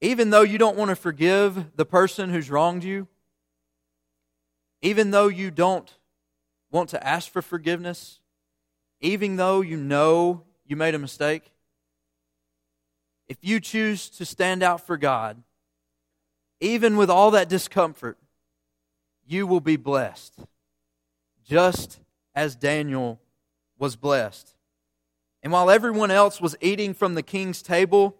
even 0.00 0.30
though 0.30 0.42
you 0.42 0.58
don't 0.58 0.76
want 0.76 0.90
to 0.90 0.96
forgive 0.96 1.76
the 1.76 1.86
person 1.86 2.28
who's 2.30 2.50
wronged 2.50 2.82
you, 2.82 3.06
even 4.82 5.10
though 5.10 5.28
you 5.28 5.50
don't 5.50 5.90
want 6.70 6.90
to 6.90 7.06
ask 7.06 7.30
for 7.30 7.40
forgiveness, 7.40 8.20
even 9.00 9.36
though 9.36 9.62
you 9.62 9.76
know 9.76 10.42
you 10.66 10.76
made 10.76 10.94
a 10.94 10.98
mistake? 10.98 11.52
if 13.32 13.38
you 13.40 13.60
choose 13.60 14.10
to 14.10 14.26
stand 14.26 14.62
out 14.62 14.86
for 14.86 14.98
God, 14.98 15.42
even 16.60 16.98
with 16.98 17.08
all 17.08 17.30
that 17.30 17.48
discomfort, 17.48 18.18
you 19.26 19.46
will 19.46 19.62
be 19.62 19.76
blessed, 19.76 20.34
just 21.42 21.98
as 22.34 22.54
Daniel 22.54 23.20
was 23.78 23.96
blessed. 23.96 24.54
And 25.42 25.50
while 25.50 25.70
everyone 25.70 26.10
else 26.10 26.42
was 26.42 26.56
eating 26.60 26.92
from 26.92 27.14
the 27.14 27.22
king's 27.22 27.62
table, 27.62 28.18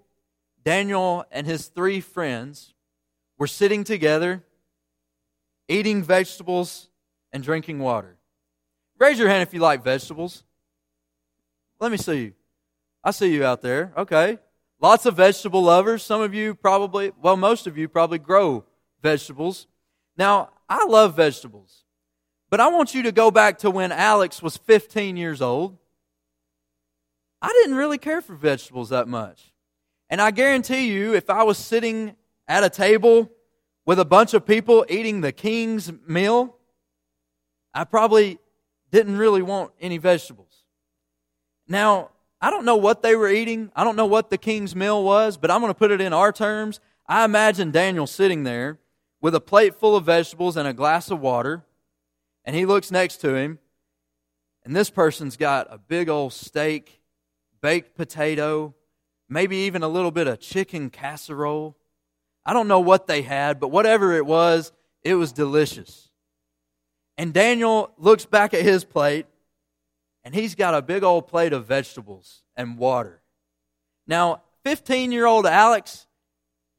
Daniel 0.65 1.27
and 1.31 1.47
his 1.47 1.67
three 1.67 2.01
friends 2.01 2.73
were 3.37 3.47
sitting 3.47 3.85
together, 3.85 4.43
eating 5.69 6.03
vegetables 6.03 6.89
and 7.33 7.43
drinking 7.43 7.79
water. 7.79 8.17
Raise 8.99 9.19
your 9.19 9.29
hand 9.29 9.43
if 9.43 9.53
you 9.55 9.61
like 9.61 9.83
vegetables. 9.83 10.45
Let 11.81 11.91
me 11.91 11.97
see 11.97 12.21
you. 12.21 12.33
I 13.03 13.11
see 13.11 13.33
you 13.33 13.45
out 13.45 13.63
there. 13.63 13.93
Okay. 13.97 14.39
Lots 14.81 15.07
of 15.07 15.17
vegetable 15.17 15.63
lovers. 15.63 16.03
Some 16.03 16.21
of 16.21 16.35
you 16.35 16.55
probably, 16.55 17.13
well, 17.21 17.37
most 17.37 17.67
of 17.67 17.77
you 17.79 17.89
probably 17.89 18.19
grow 18.19 18.65
vegetables. 19.03 19.67
Now, 20.17 20.51
I 20.69 20.85
love 20.85 21.17
vegetables, 21.17 21.85
but 22.51 22.61
I 22.61 22.69
want 22.69 22.95
you 22.95 23.03
to 23.05 23.13
go 23.13 23.31
back 23.31 23.59
to 23.59 23.71
when 23.71 23.93
Alex 23.93 24.43
was 24.43 24.57
15 24.57 25.17
years 25.17 25.43
old. 25.43 25.79
I 27.41 27.49
didn't 27.49 27.77
really 27.77 27.99
care 27.99 28.21
for 28.21 28.35
vegetables 28.35 28.91
that 28.91 29.09
much. 29.09 29.53
And 30.09 30.21
I 30.21 30.31
guarantee 30.31 30.93
you, 30.93 31.15
if 31.15 31.31
I 31.31 31.43
was 31.43 31.59
sitting 31.59 32.15
at 32.47 32.65
a 32.65 32.71
table 32.71 33.31
with 33.85 33.99
a 33.99 34.05
bunch 34.05 34.35
of 34.35 34.47
people 34.47 34.87
eating 34.89 35.21
the 35.21 35.33
king's 35.33 35.93
meal, 36.07 36.57
I 37.75 37.85
probably 37.85 38.39
didn't 38.91 39.17
really 39.17 39.43
want 39.43 39.73
any 39.81 39.99
vegetables. 39.99 40.65
Now, 41.67 42.11
I 42.41 42.51
don't 42.51 42.65
know 42.65 42.77
what 42.77 43.03
they 43.03 43.15
were 43.15 43.29
eating. 43.29 43.71
I 43.75 43.85
don't 43.85 43.97
know 43.97 44.07
what 44.07 44.31
the 44.31 44.39
king's 44.39 44.77
meal 44.77 45.03
was, 45.03 45.37
but 45.37 45.51
I'm 45.51 45.61
going 45.61 45.71
to 45.71 45.79
put 45.79 45.91
it 45.91 46.01
in 46.01 46.13
our 46.13 46.33
terms. 46.33 46.81
I 47.07 47.25
imagine 47.25 47.71
Daniel 47.71 48.07
sitting 48.07 48.45
there 48.45 48.79
with 49.21 49.35
a 49.35 49.41
plate 49.41 49.75
full 49.75 49.97
of 49.97 50.05
vegetables 50.05 50.57
and 50.57 50.67
a 50.67 50.73
glass 50.73 51.11
of 51.11 51.21
water, 51.21 51.65
and 52.45 52.57
he 52.57 52.67
looks 52.67 52.91
next 52.91 53.19
to 53.19 53.35
him, 53.35 53.59
and 54.65 54.75
this 54.75 54.91
person's 54.91 55.37
got 55.37 55.67
a 55.71 55.79
big 55.79 56.09
old 56.09 56.33
steak, 56.33 57.01
baked 57.61 57.97
potato, 57.97 58.75
maybe 59.29 59.57
even 59.59 59.83
a 59.83 59.89
little 59.89 60.11
bit 60.11 60.27
of 60.27 60.41
chicken 60.41 60.91
casserole. 60.91 61.77
I 62.45 62.53
don't 62.53 62.69
know 62.69 62.81
what 62.81 63.07
they 63.07 63.23
had, 63.23 63.61
but 63.61 63.69
whatever 63.69 64.13
it 64.13 64.27
was, 64.27 64.73
it 65.03 65.15
was 65.15 65.33
delicious. 65.33 66.11
And 67.17 67.33
Daniel 67.33 67.93
looks 67.99 68.25
back 68.25 68.55
at 68.55 68.63
his 68.63 68.85
plate 68.85 69.27
and 70.25 70.35
he's 70.35 70.55
got 70.55 70.75
a 70.75 70.83
big 70.83 71.03
old 71.03 71.27
plate 71.27 71.53
of 71.53 71.67
vegetables 71.67 72.43
and 72.57 72.79
water. 72.79 73.23
Now, 74.07 74.43
15 74.65 75.13
year 75.13 75.27
old 75.27 75.47
Alex, 75.47 76.07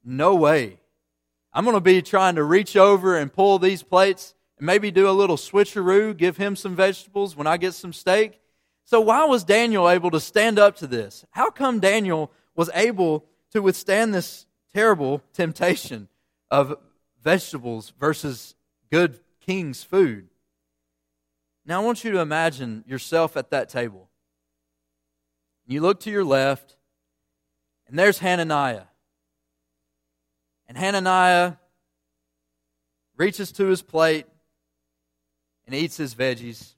no 0.04 0.36
way. 0.36 0.80
I'm 1.54 1.66
going 1.66 1.76
to 1.76 1.82
be 1.82 2.02
trying 2.02 2.36
to 2.36 2.44
reach 2.44 2.76
over 2.76 3.18
and 3.18 3.32
pull 3.32 3.60
these 3.60 3.84
plates 3.84 4.34
and 4.58 4.66
maybe 4.66 4.92
do 4.92 5.08
a 5.08 5.12
little 5.12 5.38
switcheroo, 5.38 6.18
give 6.18 6.38
him 6.38 6.56
some 6.56 6.76
vegetables 6.76 7.36
when 7.36 7.48
I 7.48 7.58
get 7.58 7.74
some 7.74 7.94
steak. 7.94 8.40
So, 8.86 9.00
why 9.00 9.26
was 9.26 9.44
Daniel 9.44 9.90
able 9.90 10.12
to 10.12 10.20
stand 10.20 10.60
up 10.60 10.76
to 10.78 10.88
this? 10.88 11.24
How 11.32 11.50
come 11.50 11.80
Daniel 11.80 12.32
was 12.56 12.70
able 12.74 13.26
to 13.52 13.62
withstand 13.62 14.14
this 14.14 14.46
terrible 14.74 15.22
temptation 15.34 16.08
of 16.50 16.76
vegetables 17.22 17.94
versus 18.00 18.56
good 18.92 19.20
king's 19.40 19.84
food? 19.84 20.30
Now, 21.66 21.82
I 21.82 21.86
want 21.86 22.04
you 22.04 22.12
to 22.12 22.20
imagine 22.20 22.84
yourself 22.88 23.38
at 23.38 23.50
that 23.52 23.70
table. 23.70 24.10
You 25.66 25.82
look 25.82 26.02
to 26.02 26.12
your 26.12 26.26
left, 26.26 26.76
and 27.88 27.98
there's 27.98 28.20
Hananiah. 28.20 28.84
And 30.68 30.78
Hananiah 30.78 31.54
reaches 33.16 33.52
to 33.54 33.68
his 33.68 33.82
plate 33.82 34.26
and 35.66 35.74
eats 35.74 35.98
his 35.98 36.16
veggies 36.16 36.74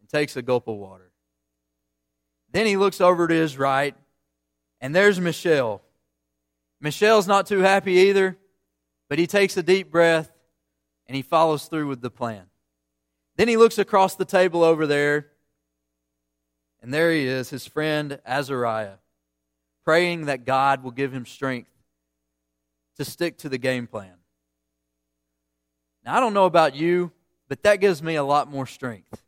and 0.00 0.08
takes 0.08 0.36
a 0.36 0.42
gulp 0.42 0.68
of 0.68 0.76
water. 0.76 1.10
Then 2.52 2.66
he 2.66 2.76
looks 2.76 3.00
over 3.00 3.26
to 3.26 3.34
his 3.34 3.58
right, 3.58 3.96
and 4.80 4.94
there's 4.94 5.20
Mishael. 5.20 5.82
Mishael's 6.80 7.26
not 7.26 7.46
too 7.46 7.58
happy 7.58 7.92
either, 7.92 8.38
but 9.08 9.18
he 9.18 9.26
takes 9.26 9.56
a 9.56 9.62
deep 9.62 9.90
breath 9.90 10.30
and 11.06 11.16
he 11.16 11.22
follows 11.22 11.64
through 11.64 11.88
with 11.88 12.00
the 12.00 12.10
plan. 12.10 12.44
Then 13.36 13.48
he 13.48 13.56
looks 13.56 13.78
across 13.78 14.16
the 14.16 14.24
table 14.24 14.62
over 14.62 14.86
there, 14.86 15.28
and 16.82 16.92
there 16.92 17.12
he 17.12 17.26
is, 17.26 17.50
his 17.50 17.66
friend 17.66 18.20
Azariah, 18.26 18.98
praying 19.84 20.26
that 20.26 20.44
God 20.44 20.82
will 20.82 20.90
give 20.90 21.12
him 21.12 21.24
strength 21.24 21.70
to 22.96 23.04
stick 23.04 23.38
to 23.38 23.48
the 23.48 23.58
game 23.58 23.86
plan. 23.86 24.14
Now, 26.04 26.16
I 26.16 26.20
don't 26.20 26.34
know 26.34 26.46
about 26.46 26.74
you, 26.74 27.12
but 27.48 27.62
that 27.62 27.80
gives 27.80 28.02
me 28.02 28.16
a 28.16 28.24
lot 28.24 28.50
more 28.50 28.66
strength. 28.66 29.22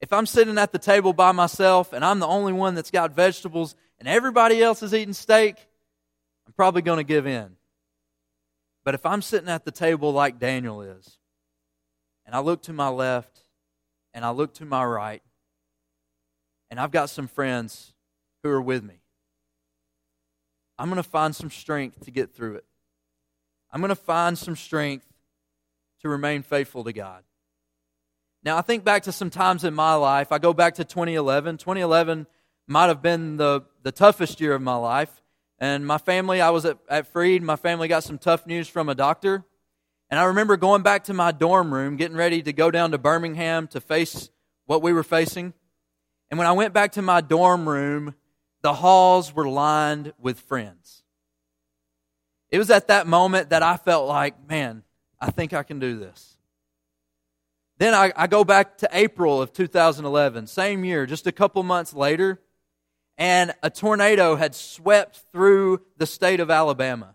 If 0.00 0.12
I'm 0.12 0.26
sitting 0.26 0.58
at 0.58 0.72
the 0.72 0.78
table 0.78 1.12
by 1.12 1.32
myself 1.32 1.92
and 1.92 2.04
I'm 2.04 2.18
the 2.18 2.26
only 2.26 2.52
one 2.52 2.74
that's 2.74 2.90
got 2.90 3.14
vegetables 3.14 3.74
and 3.98 4.06
everybody 4.06 4.62
else 4.62 4.82
is 4.82 4.92
eating 4.92 5.14
steak, 5.14 5.56
probably 6.56 6.82
going 6.82 6.98
to 6.98 7.04
give 7.04 7.26
in. 7.26 7.56
But 8.84 8.94
if 8.94 9.04
I'm 9.04 9.22
sitting 9.22 9.48
at 9.48 9.64
the 9.64 9.70
table 9.70 10.12
like 10.12 10.38
Daniel 10.38 10.80
is, 10.80 11.18
and 12.24 12.34
I 12.34 12.40
look 12.40 12.62
to 12.62 12.72
my 12.72 12.88
left 12.88 13.40
and 14.14 14.24
I 14.24 14.30
look 14.30 14.54
to 14.54 14.64
my 14.64 14.84
right, 14.84 15.22
and 16.70 16.80
I've 16.80 16.90
got 16.90 17.10
some 17.10 17.28
friends 17.28 17.92
who 18.42 18.50
are 18.50 18.62
with 18.62 18.82
me. 18.82 19.00
I'm 20.78 20.88
going 20.88 21.02
to 21.02 21.08
find 21.08 21.34
some 21.34 21.50
strength 21.50 22.04
to 22.04 22.10
get 22.10 22.34
through 22.34 22.56
it. 22.56 22.64
I'm 23.70 23.80
going 23.80 23.88
to 23.88 23.94
find 23.96 24.36
some 24.36 24.56
strength 24.56 25.06
to 26.02 26.08
remain 26.08 26.42
faithful 26.42 26.84
to 26.84 26.92
God. 26.92 27.22
Now, 28.42 28.56
I 28.56 28.60
think 28.60 28.84
back 28.84 29.02
to 29.04 29.12
some 29.12 29.30
times 29.30 29.64
in 29.64 29.74
my 29.74 29.94
life. 29.94 30.30
I 30.30 30.38
go 30.38 30.52
back 30.52 30.74
to 30.74 30.84
2011. 30.84 31.56
2011 31.56 32.26
might 32.68 32.86
have 32.86 33.02
been 33.02 33.36
the, 33.36 33.62
the 33.82 33.92
toughest 33.92 34.40
year 34.40 34.54
of 34.54 34.62
my 34.62 34.76
life. 34.76 35.22
And 35.58 35.86
my 35.86 35.98
family, 35.98 36.40
I 36.40 36.50
was 36.50 36.64
at, 36.64 36.78
at 36.88 37.06
Freed. 37.06 37.42
My 37.42 37.56
family 37.56 37.88
got 37.88 38.04
some 38.04 38.18
tough 38.18 38.46
news 38.46 38.68
from 38.68 38.88
a 38.88 38.94
doctor. 38.94 39.44
And 40.10 40.20
I 40.20 40.24
remember 40.24 40.56
going 40.56 40.82
back 40.82 41.04
to 41.04 41.14
my 41.14 41.32
dorm 41.32 41.72
room, 41.72 41.96
getting 41.96 42.16
ready 42.16 42.42
to 42.42 42.52
go 42.52 42.70
down 42.70 42.92
to 42.92 42.98
Birmingham 42.98 43.66
to 43.68 43.80
face 43.80 44.30
what 44.66 44.82
we 44.82 44.92
were 44.92 45.02
facing. 45.02 45.54
And 46.30 46.38
when 46.38 46.46
I 46.46 46.52
went 46.52 46.74
back 46.74 46.92
to 46.92 47.02
my 47.02 47.20
dorm 47.20 47.68
room, 47.68 48.14
the 48.62 48.74
halls 48.74 49.34
were 49.34 49.48
lined 49.48 50.12
with 50.18 50.40
friends. 50.40 51.02
It 52.50 52.58
was 52.58 52.70
at 52.70 52.88
that 52.88 53.06
moment 53.06 53.50
that 53.50 53.62
I 53.62 53.76
felt 53.76 54.06
like, 54.06 54.48
man, 54.48 54.82
I 55.20 55.30
think 55.30 55.52
I 55.52 55.62
can 55.62 55.78
do 55.78 55.98
this. 55.98 56.36
Then 57.78 57.92
I, 57.92 58.12
I 58.16 58.26
go 58.26 58.44
back 58.44 58.78
to 58.78 58.88
April 58.92 59.42
of 59.42 59.52
2011, 59.52 60.46
same 60.46 60.84
year, 60.84 61.06
just 61.06 61.26
a 61.26 61.32
couple 61.32 61.62
months 61.62 61.92
later, 61.92 62.40
and 63.18 63.54
a 63.62 63.70
tornado 63.70 64.36
had 64.36 64.54
swept 64.54 65.22
through 65.32 65.82
the 65.96 66.06
state 66.06 66.40
of 66.40 66.50
Alabama. 66.50 67.14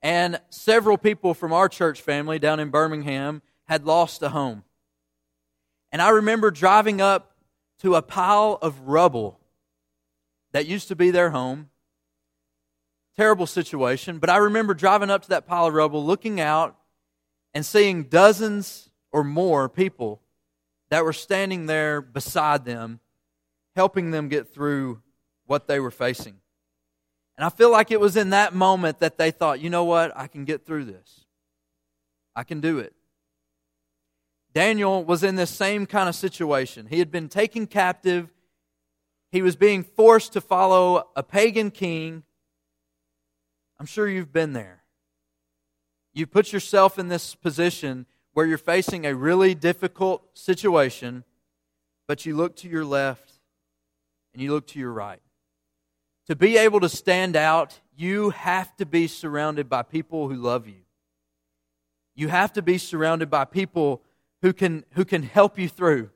And 0.00 0.40
several 0.50 0.96
people 0.96 1.34
from 1.34 1.52
our 1.52 1.68
church 1.68 2.00
family 2.00 2.38
down 2.38 2.60
in 2.60 2.70
Birmingham 2.70 3.42
had 3.66 3.84
lost 3.84 4.22
a 4.22 4.28
home. 4.28 4.62
And 5.90 6.00
I 6.00 6.10
remember 6.10 6.50
driving 6.50 7.00
up 7.00 7.36
to 7.80 7.96
a 7.96 8.02
pile 8.02 8.58
of 8.62 8.80
rubble 8.80 9.40
that 10.52 10.66
used 10.66 10.88
to 10.88 10.96
be 10.96 11.10
their 11.10 11.30
home. 11.30 11.70
Terrible 13.16 13.46
situation. 13.46 14.18
But 14.18 14.30
I 14.30 14.36
remember 14.36 14.74
driving 14.74 15.10
up 15.10 15.22
to 15.22 15.28
that 15.30 15.46
pile 15.46 15.66
of 15.66 15.74
rubble, 15.74 16.04
looking 16.04 16.40
out, 16.40 16.76
and 17.54 17.66
seeing 17.66 18.04
dozens 18.04 18.90
or 19.10 19.24
more 19.24 19.68
people 19.68 20.20
that 20.90 21.04
were 21.04 21.12
standing 21.12 21.66
there 21.66 22.00
beside 22.00 22.64
them, 22.64 23.00
helping 23.78 24.10
them 24.10 24.28
get 24.28 24.52
through 24.52 25.00
what 25.46 25.68
they 25.68 25.78
were 25.78 25.92
facing. 25.92 26.34
And 27.36 27.44
I 27.44 27.48
feel 27.48 27.70
like 27.70 27.92
it 27.92 28.00
was 28.00 28.16
in 28.16 28.30
that 28.30 28.52
moment 28.52 28.98
that 28.98 29.18
they 29.18 29.30
thought, 29.30 29.60
you 29.60 29.70
know 29.70 29.84
what? 29.84 30.10
I 30.16 30.26
can 30.26 30.44
get 30.44 30.66
through 30.66 30.86
this. 30.86 31.24
I 32.34 32.42
can 32.42 32.60
do 32.60 32.80
it. 32.80 32.92
Daniel 34.52 35.04
was 35.04 35.22
in 35.22 35.36
this 35.36 35.50
same 35.50 35.86
kind 35.86 36.08
of 36.08 36.16
situation. 36.16 36.88
He 36.90 36.98
had 36.98 37.12
been 37.12 37.28
taken 37.28 37.68
captive. 37.68 38.32
He 39.30 39.42
was 39.42 39.54
being 39.54 39.84
forced 39.84 40.32
to 40.32 40.40
follow 40.40 41.10
a 41.14 41.22
pagan 41.22 41.70
king. 41.70 42.24
I'm 43.78 43.86
sure 43.86 44.08
you've 44.08 44.32
been 44.32 44.54
there. 44.54 44.82
You 46.12 46.26
put 46.26 46.52
yourself 46.52 46.98
in 46.98 47.06
this 47.06 47.36
position 47.36 48.06
where 48.32 48.44
you're 48.44 48.58
facing 48.58 49.06
a 49.06 49.14
really 49.14 49.54
difficult 49.54 50.36
situation, 50.36 51.22
but 52.08 52.26
you 52.26 52.34
look 52.34 52.56
to 52.56 52.68
your 52.68 52.84
left 52.84 53.27
and 54.38 54.44
you 54.44 54.52
look 54.52 54.68
to 54.68 54.78
your 54.78 54.92
right. 54.92 55.20
To 56.28 56.36
be 56.36 56.58
able 56.58 56.78
to 56.78 56.88
stand 56.88 57.34
out, 57.34 57.80
you 57.96 58.30
have 58.30 58.76
to 58.76 58.86
be 58.86 59.08
surrounded 59.08 59.68
by 59.68 59.82
people 59.82 60.28
who 60.28 60.36
love 60.36 60.68
you. 60.68 60.82
You 62.14 62.28
have 62.28 62.52
to 62.52 62.62
be 62.62 62.78
surrounded 62.78 63.30
by 63.30 63.46
people 63.46 64.00
who 64.42 64.52
can, 64.52 64.84
who 64.92 65.04
can 65.04 65.24
help 65.24 65.58
you 65.58 65.68
through. 65.68 66.10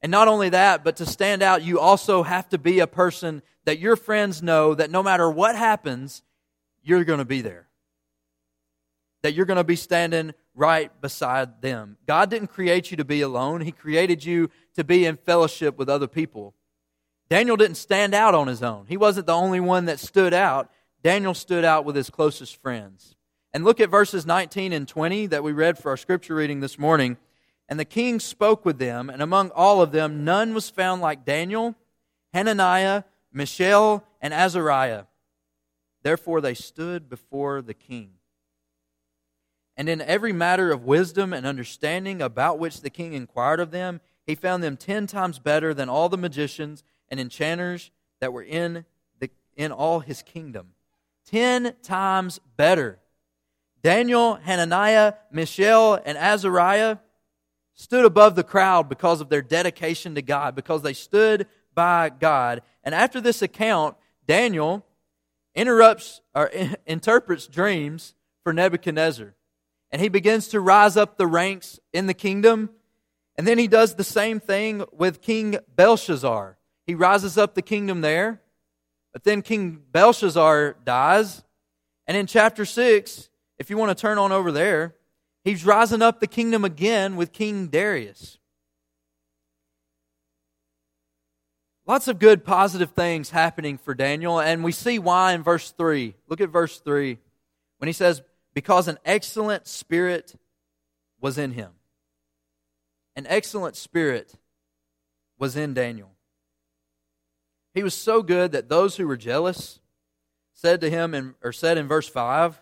And 0.00 0.10
not 0.10 0.26
only 0.26 0.48
that, 0.48 0.82
but 0.82 0.96
to 0.96 1.06
stand 1.06 1.44
out, 1.44 1.62
you 1.62 1.78
also 1.78 2.24
have 2.24 2.48
to 2.48 2.58
be 2.58 2.80
a 2.80 2.88
person 2.88 3.40
that 3.66 3.78
your 3.78 3.94
friends 3.94 4.42
know 4.42 4.74
that 4.74 4.90
no 4.90 5.00
matter 5.00 5.30
what 5.30 5.54
happens, 5.54 6.24
you're 6.82 7.04
going 7.04 7.20
to 7.20 7.24
be 7.24 7.40
there. 7.40 7.68
That 9.22 9.34
you're 9.34 9.46
going 9.46 9.58
to 9.58 9.64
be 9.64 9.76
standing 9.76 10.34
right 10.56 10.90
beside 11.00 11.62
them. 11.62 11.98
God 12.04 12.30
didn't 12.30 12.48
create 12.48 12.90
you 12.90 12.96
to 12.96 13.04
be 13.04 13.20
alone, 13.20 13.60
He 13.60 13.70
created 13.70 14.24
you 14.24 14.50
to 14.74 14.82
be 14.82 15.06
in 15.06 15.18
fellowship 15.18 15.78
with 15.78 15.88
other 15.88 16.08
people. 16.08 16.54
Daniel 17.32 17.56
didn't 17.56 17.78
stand 17.78 18.12
out 18.12 18.34
on 18.34 18.46
his 18.46 18.62
own. 18.62 18.84
He 18.90 18.98
wasn't 18.98 19.26
the 19.26 19.32
only 19.32 19.58
one 19.58 19.86
that 19.86 19.98
stood 19.98 20.34
out. 20.34 20.70
Daniel 21.02 21.32
stood 21.32 21.64
out 21.64 21.86
with 21.86 21.96
his 21.96 22.10
closest 22.10 22.60
friends. 22.60 23.16
And 23.54 23.64
look 23.64 23.80
at 23.80 23.88
verses 23.88 24.26
19 24.26 24.70
and 24.74 24.86
20 24.86 25.28
that 25.28 25.42
we 25.42 25.52
read 25.52 25.78
for 25.78 25.88
our 25.88 25.96
scripture 25.96 26.34
reading 26.34 26.60
this 26.60 26.78
morning. 26.78 27.16
And 27.70 27.80
the 27.80 27.86
king 27.86 28.20
spoke 28.20 28.66
with 28.66 28.78
them, 28.78 29.08
and 29.08 29.22
among 29.22 29.48
all 29.52 29.80
of 29.80 29.92
them, 29.92 30.26
none 30.26 30.52
was 30.52 30.68
found 30.68 31.00
like 31.00 31.24
Daniel, 31.24 31.74
Hananiah, 32.34 33.04
Mishael, 33.32 34.04
and 34.20 34.34
Azariah. 34.34 35.04
Therefore 36.02 36.42
they 36.42 36.52
stood 36.52 37.08
before 37.08 37.62
the 37.62 37.72
king. 37.72 38.10
And 39.74 39.88
in 39.88 40.02
every 40.02 40.34
matter 40.34 40.70
of 40.70 40.84
wisdom 40.84 41.32
and 41.32 41.46
understanding 41.46 42.20
about 42.20 42.58
which 42.58 42.82
the 42.82 42.90
king 42.90 43.14
inquired 43.14 43.58
of 43.58 43.70
them, 43.70 44.02
he 44.26 44.34
found 44.34 44.62
them 44.62 44.76
ten 44.76 45.06
times 45.06 45.38
better 45.38 45.72
than 45.72 45.88
all 45.88 46.10
the 46.10 46.18
magicians 46.18 46.84
and 47.12 47.20
enchanters 47.20 47.90
that 48.20 48.32
were 48.32 48.42
in, 48.42 48.86
the, 49.20 49.30
in 49.54 49.70
all 49.70 50.00
his 50.00 50.22
kingdom. 50.22 50.68
Ten 51.30 51.74
times 51.82 52.40
better. 52.56 52.98
Daniel, 53.82 54.36
Hananiah, 54.36 55.14
Mishael, 55.30 56.00
and 56.06 56.16
Azariah 56.16 56.96
stood 57.74 58.06
above 58.06 58.34
the 58.34 58.42
crowd 58.42 58.88
because 58.88 59.20
of 59.20 59.28
their 59.28 59.42
dedication 59.42 60.14
to 60.14 60.22
God, 60.22 60.54
because 60.54 60.80
they 60.80 60.94
stood 60.94 61.46
by 61.74 62.08
God. 62.08 62.62
And 62.82 62.94
after 62.94 63.20
this 63.20 63.42
account, 63.42 63.96
Daniel 64.26 64.86
interrupts 65.54 66.22
or 66.34 66.50
interprets 66.86 67.46
dreams 67.46 68.14
for 68.42 68.54
Nebuchadnezzar. 68.54 69.34
And 69.90 70.00
he 70.00 70.08
begins 70.08 70.48
to 70.48 70.60
rise 70.60 70.96
up 70.96 71.18
the 71.18 71.26
ranks 71.26 71.78
in 71.92 72.06
the 72.06 72.14
kingdom. 72.14 72.70
And 73.36 73.46
then 73.46 73.58
he 73.58 73.68
does 73.68 73.96
the 73.96 74.04
same 74.04 74.40
thing 74.40 74.84
with 74.92 75.20
King 75.20 75.58
Belshazzar. 75.76 76.56
He 76.86 76.94
rises 76.94 77.38
up 77.38 77.54
the 77.54 77.62
kingdom 77.62 78.00
there. 78.00 78.40
But 79.12 79.24
then 79.24 79.42
King 79.42 79.82
Belshazzar 79.92 80.76
dies. 80.84 81.42
And 82.06 82.16
in 82.16 82.26
chapter 82.26 82.64
6, 82.64 83.28
if 83.58 83.70
you 83.70 83.76
want 83.76 83.96
to 83.96 84.00
turn 84.00 84.18
on 84.18 84.32
over 84.32 84.50
there, 84.50 84.94
He's 85.44 85.64
rising 85.64 86.02
up 86.02 86.20
the 86.20 86.26
kingdom 86.28 86.64
again 86.64 87.16
with 87.16 87.32
King 87.32 87.66
Darius. 87.66 88.38
Lots 91.84 92.06
of 92.06 92.20
good, 92.20 92.44
positive 92.44 92.92
things 92.92 93.30
happening 93.30 93.76
for 93.76 93.92
Daniel, 93.92 94.38
and 94.38 94.62
we 94.62 94.70
see 94.70 95.00
why 95.00 95.32
in 95.32 95.42
verse 95.42 95.72
3. 95.72 96.14
Look 96.28 96.40
at 96.40 96.48
verse 96.48 96.78
3 96.78 97.18
when 97.78 97.88
he 97.88 97.92
says, 97.92 98.22
Because 98.54 98.86
an 98.86 98.98
excellent 99.04 99.66
spirit 99.66 100.36
was 101.20 101.38
in 101.38 101.52
him. 101.52 101.72
An 103.16 103.26
excellent 103.26 103.74
spirit 103.74 104.32
was 105.38 105.56
in 105.56 105.74
Daniel. 105.74 106.11
He 107.74 107.82
was 107.82 107.94
so 107.94 108.22
good 108.22 108.52
that 108.52 108.68
those 108.68 108.96
who 108.96 109.06
were 109.06 109.16
jealous 109.16 109.80
said 110.52 110.80
to 110.82 110.90
him, 110.90 111.14
in, 111.14 111.34
or 111.42 111.52
said 111.52 111.78
in 111.78 111.88
verse 111.88 112.08
5, 112.08 112.60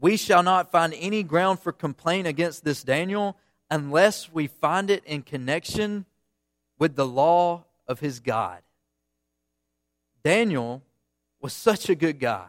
we 0.00 0.16
shall 0.16 0.42
not 0.42 0.70
find 0.70 0.94
any 0.96 1.22
ground 1.22 1.60
for 1.60 1.72
complaint 1.72 2.26
against 2.26 2.64
this 2.64 2.82
Daniel 2.82 3.36
unless 3.70 4.32
we 4.32 4.46
find 4.46 4.90
it 4.90 5.04
in 5.04 5.22
connection 5.22 6.06
with 6.78 6.96
the 6.96 7.06
law 7.06 7.64
of 7.86 8.00
his 8.00 8.18
God. 8.18 8.60
Daniel 10.24 10.82
was 11.40 11.52
such 11.52 11.88
a 11.88 11.94
good 11.94 12.18
guy 12.18 12.46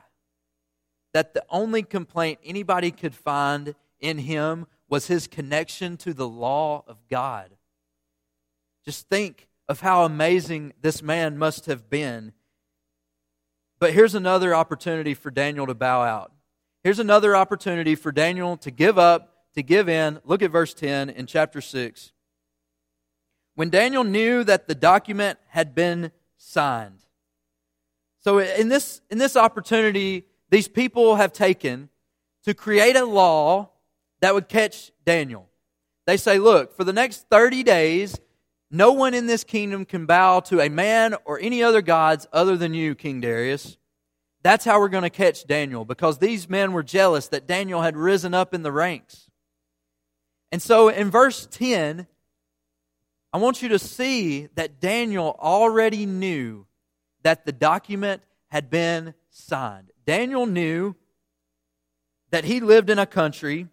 that 1.14 1.34
the 1.34 1.44
only 1.50 1.84
complaint 1.84 2.40
anybody 2.44 2.92
could 2.92 3.14
find 3.14 3.76
in 4.00 4.18
him 4.18 4.66
was 4.90 5.08
his 5.08 5.28
connection 5.28 5.98
to 5.98 6.14
the 6.14 6.28
law 6.28 6.84
of 6.88 6.98
God. 7.10 7.50
Just 8.84 9.08
think 9.10 9.48
of 9.72 9.80
how 9.80 10.04
amazing 10.04 10.74
this 10.82 11.02
man 11.02 11.38
must 11.38 11.66
have 11.66 11.90
been. 11.90 12.34
But 13.80 13.94
here's 13.94 14.14
another 14.14 14.54
opportunity 14.54 15.14
for 15.14 15.32
Daniel 15.32 15.66
to 15.66 15.74
bow 15.74 16.02
out. 16.02 16.34
Here's 16.84 17.00
another 17.00 17.38
opportunity 17.38 17.96
for 17.96 18.12
Daniel 18.12 18.58
to 18.58 18.70
give 18.70 19.00
up, 19.00 19.46
to 19.56 19.64
give 19.64 19.88
in. 19.88 20.20
Look 20.26 20.42
at 20.42 20.52
verse 20.52 20.74
10 20.74 21.10
in 21.10 21.26
chapter 21.26 21.62
6. 21.62 22.12
When 23.56 23.70
Daniel 23.70 24.04
knew 24.04 24.44
that 24.44 24.68
the 24.68 24.76
document 24.76 25.40
had 25.48 25.74
been 25.74 26.12
signed. 26.36 27.06
So 28.20 28.40
in 28.40 28.68
this, 28.68 29.00
in 29.10 29.20
this 29.20 29.38
opportunity, 29.38 30.26
these 30.50 30.68
people 30.68 31.16
have 31.16 31.32
taken 31.32 31.88
to 32.44 32.54
create 32.54 32.98
a 32.98 33.06
law 33.06 33.70
that 34.20 34.34
would 34.34 34.50
catch 34.50 34.92
Daniel. 35.06 35.48
They 36.08 36.18
say, 36.18 36.40
look, 36.40 36.76
for 36.76 36.84
the 36.84 36.92
next 36.92 37.30
30 37.30 37.64
days, 37.64 38.20
no 38.72 38.94
one 38.94 39.14
in 39.14 39.28
this 39.28 39.44
kingdom 39.44 39.84
can 39.84 40.06
bow 40.06 40.40
to 40.42 40.62
a 40.62 40.70
man 40.70 41.16
or 41.26 41.38
any 41.40 41.62
other 41.62 41.82
gods 41.82 42.26
other 42.32 42.56
than 42.56 42.74
you, 42.74 42.96
King 42.96 43.20
Darius. 43.20 43.78
That's 44.44 44.64
how 44.64 44.80
we're 44.80 44.88
going 44.88 45.04
to 45.04 45.10
catch 45.10 45.46
Daniel 45.46 45.84
because 45.86 46.18
these 46.18 46.50
men 46.50 46.72
were 46.72 46.82
jealous 46.82 47.28
that 47.28 47.48
Daniel 47.48 47.82
had 47.82 47.98
risen 47.98 48.34
up 48.34 48.54
in 48.54 48.64
the 48.64 48.72
ranks. 48.72 49.30
And 50.52 50.62
so 50.62 50.88
in 50.88 51.12
verse 51.12 51.48
10, 51.52 52.08
I 53.34 53.38
want 53.38 53.62
you 53.62 53.70
to 53.70 53.80
see 53.80 54.48
that 54.56 54.80
Daniel 54.80 55.38
already 55.40 56.06
knew 56.06 56.66
that 57.24 57.46
the 57.46 57.52
document 57.52 58.24
had 58.48 58.70
been 58.70 59.14
signed. 59.30 59.92
Daniel 60.06 60.46
knew 60.46 60.96
that 62.32 62.46
he 62.46 62.62
lived 62.62 62.90
in 62.90 63.00
a 63.00 63.06
country 63.06 63.68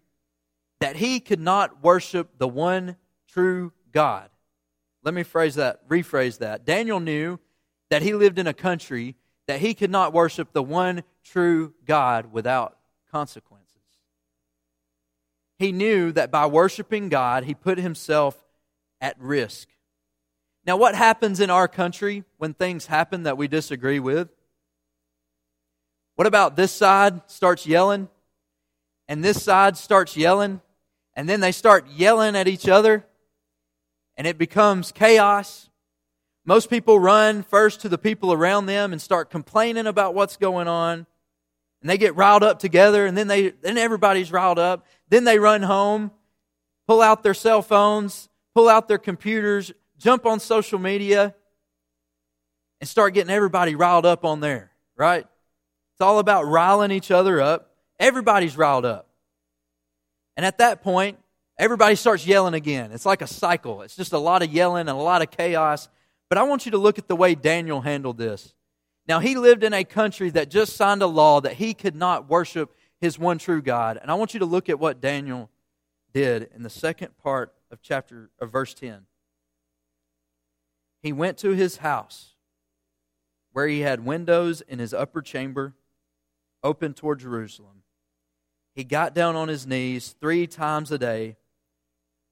that 0.80 0.96
he 0.96 1.20
could 1.20 1.40
not 1.40 1.82
worship 1.82 2.38
the 2.38 2.48
one 2.48 2.96
true 3.28 3.72
God. 3.92 4.28
Let 5.02 5.14
me 5.14 5.22
phrase 5.22 5.54
that, 5.54 5.88
rephrase 5.88 6.38
that. 6.38 6.64
Daniel 6.64 7.00
knew 7.00 7.38
that 7.90 8.02
he 8.02 8.14
lived 8.14 8.38
in 8.38 8.46
a 8.46 8.54
country 8.54 9.16
that 9.46 9.60
he 9.60 9.74
could 9.74 9.90
not 9.90 10.12
worship 10.12 10.52
the 10.52 10.62
one 10.62 11.02
true 11.24 11.72
God 11.86 12.32
without 12.32 12.76
consequences. 13.10 13.64
He 15.58 15.72
knew 15.72 16.12
that 16.12 16.30
by 16.30 16.46
worshiping 16.46 17.08
God, 17.08 17.44
he 17.44 17.54
put 17.54 17.78
himself 17.78 18.36
at 19.00 19.16
risk. 19.18 19.68
Now, 20.66 20.76
what 20.76 20.94
happens 20.94 21.40
in 21.40 21.50
our 21.50 21.66
country 21.66 22.24
when 22.36 22.52
things 22.52 22.86
happen 22.86 23.22
that 23.22 23.38
we 23.38 23.48
disagree 23.48 23.98
with? 24.00 24.28
What 26.16 26.26
about 26.26 26.56
this 26.56 26.72
side 26.72 27.22
starts 27.26 27.66
yelling, 27.66 28.08
and 29.08 29.24
this 29.24 29.42
side 29.42 29.76
starts 29.76 30.16
yelling, 30.16 30.60
and 31.14 31.28
then 31.28 31.40
they 31.40 31.52
start 31.52 31.88
yelling 31.88 32.36
at 32.36 32.48
each 32.48 32.68
other, 32.68 33.06
and 34.18 34.26
it 34.26 34.36
becomes 34.36 34.92
chaos? 34.92 35.70
Most 36.44 36.68
people 36.68 37.00
run 37.00 37.42
first 37.42 37.80
to 37.80 37.88
the 37.88 37.96
people 37.96 38.32
around 38.32 38.66
them 38.66 38.92
and 38.92 39.00
start 39.00 39.30
complaining 39.30 39.86
about 39.86 40.14
what's 40.14 40.36
going 40.36 40.68
on. 40.68 41.06
And 41.80 41.88
they 41.88 41.96
get 41.96 42.16
riled 42.16 42.42
up 42.42 42.58
together, 42.58 43.06
and 43.06 43.16
then 43.16 43.28
they 43.28 43.50
then 43.50 43.78
everybody's 43.78 44.32
riled 44.32 44.58
up. 44.58 44.84
Then 45.08 45.24
they 45.24 45.38
run 45.38 45.62
home, 45.62 46.10
pull 46.88 47.00
out 47.00 47.22
their 47.22 47.34
cell 47.34 47.62
phones, 47.62 48.28
pull 48.54 48.68
out 48.68 48.88
their 48.88 48.98
computers, 48.98 49.72
jump 49.96 50.26
on 50.26 50.40
social 50.40 50.78
media, 50.78 51.34
and 52.80 52.88
start 52.88 53.14
getting 53.14 53.32
everybody 53.32 53.74
riled 53.74 54.06
up 54.06 54.24
on 54.24 54.40
there, 54.40 54.72
right? 54.96 55.24
It's 55.94 56.00
all 56.00 56.18
about 56.18 56.46
riling 56.46 56.90
each 56.90 57.10
other 57.10 57.40
up. 57.40 57.76
Everybody's 58.00 58.56
riled 58.56 58.84
up. 58.84 59.08
And 60.36 60.46
at 60.46 60.58
that 60.58 60.82
point, 60.82 61.18
everybody 61.58 61.96
starts 61.96 62.26
yelling 62.26 62.54
again. 62.54 62.92
It's 62.92 63.06
like 63.06 63.22
a 63.22 63.26
cycle. 63.26 63.82
It's 63.82 63.96
just 63.96 64.12
a 64.12 64.18
lot 64.18 64.42
of 64.42 64.52
yelling 64.52 64.82
and 64.82 64.90
a 64.90 64.94
lot 64.94 65.22
of 65.22 65.30
chaos. 65.30 65.88
But 66.28 66.38
I 66.38 66.42
want 66.44 66.64
you 66.64 66.72
to 66.72 66.78
look 66.78 66.98
at 66.98 67.08
the 67.08 67.16
way 67.16 67.34
Daniel 67.34 67.80
handled 67.80 68.18
this. 68.18 68.54
Now, 69.06 69.20
he 69.20 69.36
lived 69.36 69.64
in 69.64 69.72
a 69.72 69.84
country 69.84 70.30
that 70.30 70.50
just 70.50 70.76
signed 70.76 71.02
a 71.02 71.06
law 71.06 71.40
that 71.40 71.54
he 71.54 71.72
could 71.72 71.96
not 71.96 72.28
worship 72.28 72.74
his 73.00 73.18
one 73.18 73.38
true 73.38 73.62
God. 73.62 73.98
And 74.00 74.10
I 74.10 74.14
want 74.14 74.34
you 74.34 74.40
to 74.40 74.46
look 74.46 74.68
at 74.68 74.78
what 74.78 75.00
Daniel 75.00 75.50
did 76.12 76.50
in 76.54 76.62
the 76.62 76.70
second 76.70 77.16
part 77.16 77.54
of 77.70 77.80
chapter 77.80 78.30
of 78.38 78.52
verse 78.52 78.74
10. 78.74 79.06
He 81.02 81.12
went 81.12 81.38
to 81.38 81.50
his 81.50 81.78
house 81.78 82.34
where 83.52 83.66
he 83.66 83.80
had 83.80 84.04
windows 84.04 84.60
in 84.60 84.78
his 84.78 84.92
upper 84.92 85.22
chamber 85.22 85.74
open 86.62 86.92
toward 86.92 87.20
Jerusalem. 87.20 87.82
He 88.74 88.84
got 88.84 89.14
down 89.14 89.36
on 89.36 89.48
his 89.48 89.66
knees 89.66 90.14
3 90.20 90.46
times 90.46 90.92
a 90.92 90.98
day 90.98 91.36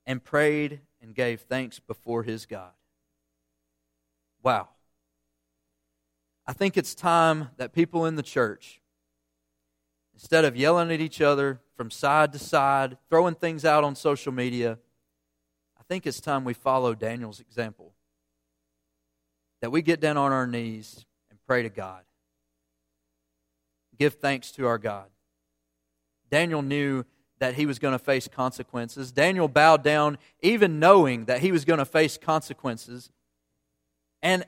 and 0.06 0.22
prayed 0.22 0.80
and 1.02 1.14
gave 1.14 1.40
thanks 1.42 1.78
before 1.78 2.22
his 2.22 2.46
God. 2.46 2.72
Wow. 4.42 4.68
I 6.46 6.52
think 6.52 6.76
it's 6.76 6.94
time 6.94 7.48
that 7.56 7.72
people 7.72 8.06
in 8.06 8.14
the 8.14 8.22
church, 8.22 8.80
instead 10.14 10.44
of 10.44 10.56
yelling 10.56 10.92
at 10.92 11.00
each 11.00 11.20
other 11.20 11.60
from 11.76 11.90
side 11.90 12.32
to 12.32 12.38
side, 12.38 12.98
throwing 13.10 13.34
things 13.34 13.64
out 13.64 13.82
on 13.82 13.96
social 13.96 14.32
media, 14.32 14.78
I 15.78 15.82
think 15.88 16.06
it's 16.06 16.20
time 16.20 16.44
we 16.44 16.54
follow 16.54 16.94
Daniel's 16.94 17.40
example. 17.40 17.92
That 19.60 19.70
we 19.70 19.82
get 19.82 20.00
down 20.00 20.16
on 20.16 20.32
our 20.32 20.46
knees 20.46 21.04
and 21.30 21.38
pray 21.46 21.62
to 21.62 21.68
God. 21.68 22.02
Give 23.98 24.14
thanks 24.14 24.52
to 24.52 24.66
our 24.66 24.78
God. 24.78 25.06
Daniel 26.30 26.62
knew 26.62 27.04
that 27.38 27.54
he 27.54 27.66
was 27.66 27.78
going 27.78 27.92
to 27.92 27.98
face 27.98 28.28
consequences. 28.28 29.12
Daniel 29.12 29.48
bowed 29.48 29.82
down, 29.82 30.18
even 30.40 30.78
knowing 30.78 31.26
that 31.26 31.40
he 31.40 31.52
was 31.52 31.64
going 31.64 31.78
to 31.78 31.84
face 31.84 32.16
consequences. 32.16 33.10
And 34.22 34.44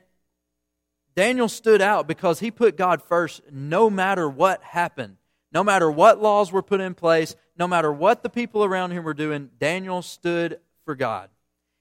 Daniel 1.15 1.49
stood 1.49 1.81
out 1.81 2.07
because 2.07 2.39
he 2.39 2.51
put 2.51 2.77
God 2.77 3.01
first 3.01 3.41
no 3.51 3.89
matter 3.89 4.29
what 4.29 4.63
happened. 4.63 5.17
No 5.51 5.63
matter 5.63 5.89
what 5.89 6.21
laws 6.21 6.51
were 6.51 6.61
put 6.61 6.79
in 6.79 6.93
place, 6.93 7.35
no 7.57 7.67
matter 7.67 7.91
what 7.91 8.21
the 8.21 8.29
people 8.29 8.63
around 8.63 8.91
him 8.91 9.03
were 9.03 9.15
doing, 9.15 9.49
Daniel 9.59 10.01
stood 10.01 10.59
for 10.85 10.95
God. 10.95 11.29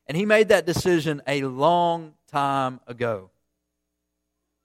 And 0.06 0.16
he 0.16 0.24
made 0.24 0.48
that 0.48 0.64
decision 0.64 1.20
a 1.26 1.42
long 1.42 2.14
time 2.28 2.80
ago. 2.86 3.30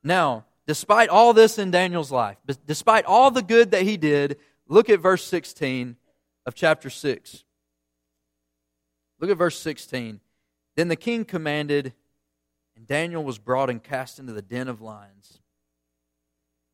Now, 0.04 0.46
despite 0.68 1.10
all 1.10 1.34
this 1.34 1.60
in 1.60 1.70
Daniel's 1.70 2.12
life, 2.12 2.38
despite 2.66 3.06
all 3.06 3.30
the 3.30 3.42
good 3.42 3.72
that 3.72 3.84
he 3.84 3.98
did, 3.98 4.38
look 4.68 4.90
at 4.90 5.02
verse 5.02 5.24
16 5.26 5.98
of 6.46 6.56
chapter 6.56 6.90
6. 6.90 7.44
Look 9.20 9.30
at 9.30 9.38
verse 9.38 9.60
16. 9.60 10.20
Then 10.76 10.88
the 10.88 10.96
king 10.96 11.26
commanded, 11.26 11.94
and 12.76 12.88
Daniel 12.88 13.24
was 13.24 13.38
brought 13.38 13.70
and 13.70 13.82
cast 13.82 14.20
into 14.20 14.34
the 14.34 14.42
den 14.42 14.68
of 14.68 14.82
lions. 14.82 15.40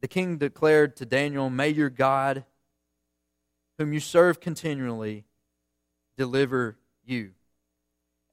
The 0.02 0.08
king 0.08 0.38
declared 0.38 0.96
to 0.98 1.06
Daniel, 1.06 1.50
May 1.50 1.70
your 1.70 1.90
God, 1.90 2.46
whom 3.78 3.94
you 3.94 4.00
serve 4.00 4.40
continually, 4.40 5.26
deliver 6.18 6.78
you. 7.06 7.32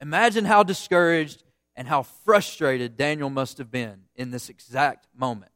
Imagine 0.01 0.45
how 0.45 0.63
discouraged 0.63 1.43
and 1.75 1.87
how 1.87 2.03
frustrated 2.03 2.97
Daniel 2.97 3.29
must 3.29 3.57
have 3.57 3.71
been 3.71 4.01
in 4.15 4.31
this 4.31 4.49
exact 4.49 5.07
moment. 5.15 5.51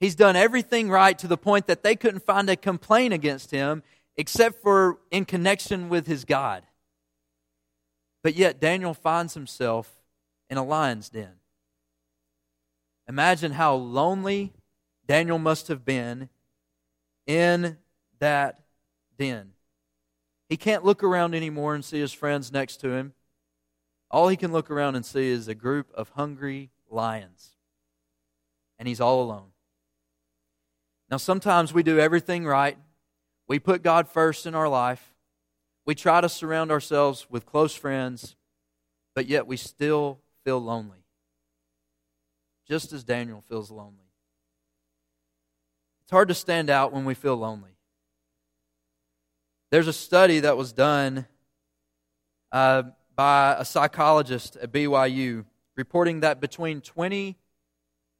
He's 0.00 0.14
done 0.16 0.34
everything 0.34 0.90
right 0.90 1.16
to 1.20 1.28
the 1.28 1.36
point 1.36 1.68
that 1.68 1.84
they 1.84 1.94
couldn't 1.94 2.24
find 2.24 2.50
a 2.50 2.56
complaint 2.56 3.14
against 3.14 3.52
him 3.52 3.84
except 4.16 4.62
for 4.62 4.98
in 5.10 5.24
connection 5.24 5.88
with 5.88 6.06
his 6.06 6.24
God. 6.24 6.64
But 8.22 8.34
yet, 8.34 8.60
Daniel 8.60 8.94
finds 8.94 9.34
himself 9.34 9.90
in 10.48 10.58
a 10.58 10.64
lion's 10.64 11.08
den. 11.08 11.34
Imagine 13.08 13.52
how 13.52 13.74
lonely 13.74 14.52
Daniel 15.06 15.38
must 15.38 15.68
have 15.68 15.84
been 15.84 16.28
in 17.26 17.78
that 18.20 18.60
den. 19.18 19.52
He 20.48 20.56
can't 20.56 20.84
look 20.84 21.02
around 21.02 21.34
anymore 21.34 21.74
and 21.74 21.84
see 21.84 21.98
his 21.98 22.12
friends 22.12 22.52
next 22.52 22.76
to 22.78 22.90
him. 22.90 23.14
All 24.10 24.28
he 24.28 24.36
can 24.36 24.52
look 24.52 24.70
around 24.70 24.94
and 24.94 25.04
see 25.04 25.28
is 25.28 25.48
a 25.48 25.54
group 25.54 25.90
of 25.94 26.10
hungry 26.10 26.70
lions. 26.90 27.52
And 28.78 28.86
he's 28.86 29.00
all 29.00 29.22
alone. 29.22 29.52
Now, 31.10 31.16
sometimes 31.16 31.72
we 31.72 31.82
do 31.82 31.98
everything 31.98 32.44
right. 32.46 32.76
We 33.52 33.58
put 33.58 33.82
God 33.82 34.08
first 34.08 34.46
in 34.46 34.54
our 34.54 34.66
life. 34.66 35.12
We 35.84 35.94
try 35.94 36.22
to 36.22 36.28
surround 36.30 36.70
ourselves 36.70 37.26
with 37.28 37.44
close 37.44 37.74
friends, 37.74 38.34
but 39.14 39.26
yet 39.26 39.46
we 39.46 39.58
still 39.58 40.20
feel 40.42 40.58
lonely. 40.58 41.04
Just 42.66 42.94
as 42.94 43.04
Daniel 43.04 43.42
feels 43.42 43.70
lonely. 43.70 44.08
It's 46.00 46.10
hard 46.10 46.28
to 46.28 46.34
stand 46.34 46.70
out 46.70 46.94
when 46.94 47.04
we 47.04 47.12
feel 47.12 47.36
lonely. 47.36 47.76
There's 49.70 49.86
a 49.86 49.92
study 49.92 50.40
that 50.40 50.56
was 50.56 50.72
done 50.72 51.26
uh, 52.52 52.84
by 53.14 53.54
a 53.58 53.66
psychologist 53.66 54.56
at 54.56 54.72
BYU 54.72 55.44
reporting 55.76 56.20
that 56.20 56.40
between 56.40 56.80
20 56.80 57.36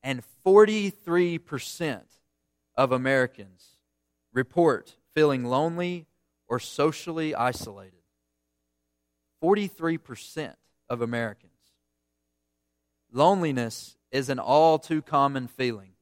and 0.02 0.22
43 0.44 1.38
percent 1.38 2.18
of 2.76 2.92
Americans 2.92 3.78
report 4.34 4.96
feeling 5.14 5.44
lonely 5.44 6.06
or 6.48 6.58
socially 6.58 7.34
isolated. 7.34 8.00
43 9.40 9.98
percent 9.98 10.56
of 10.88 11.02
Americans. 11.02 11.52
Loneliness 13.12 13.96
is 14.10 14.28
an 14.28 14.38
all 14.38 14.78
too 14.78 15.02
common 15.02 15.48
feeling. 15.48 15.92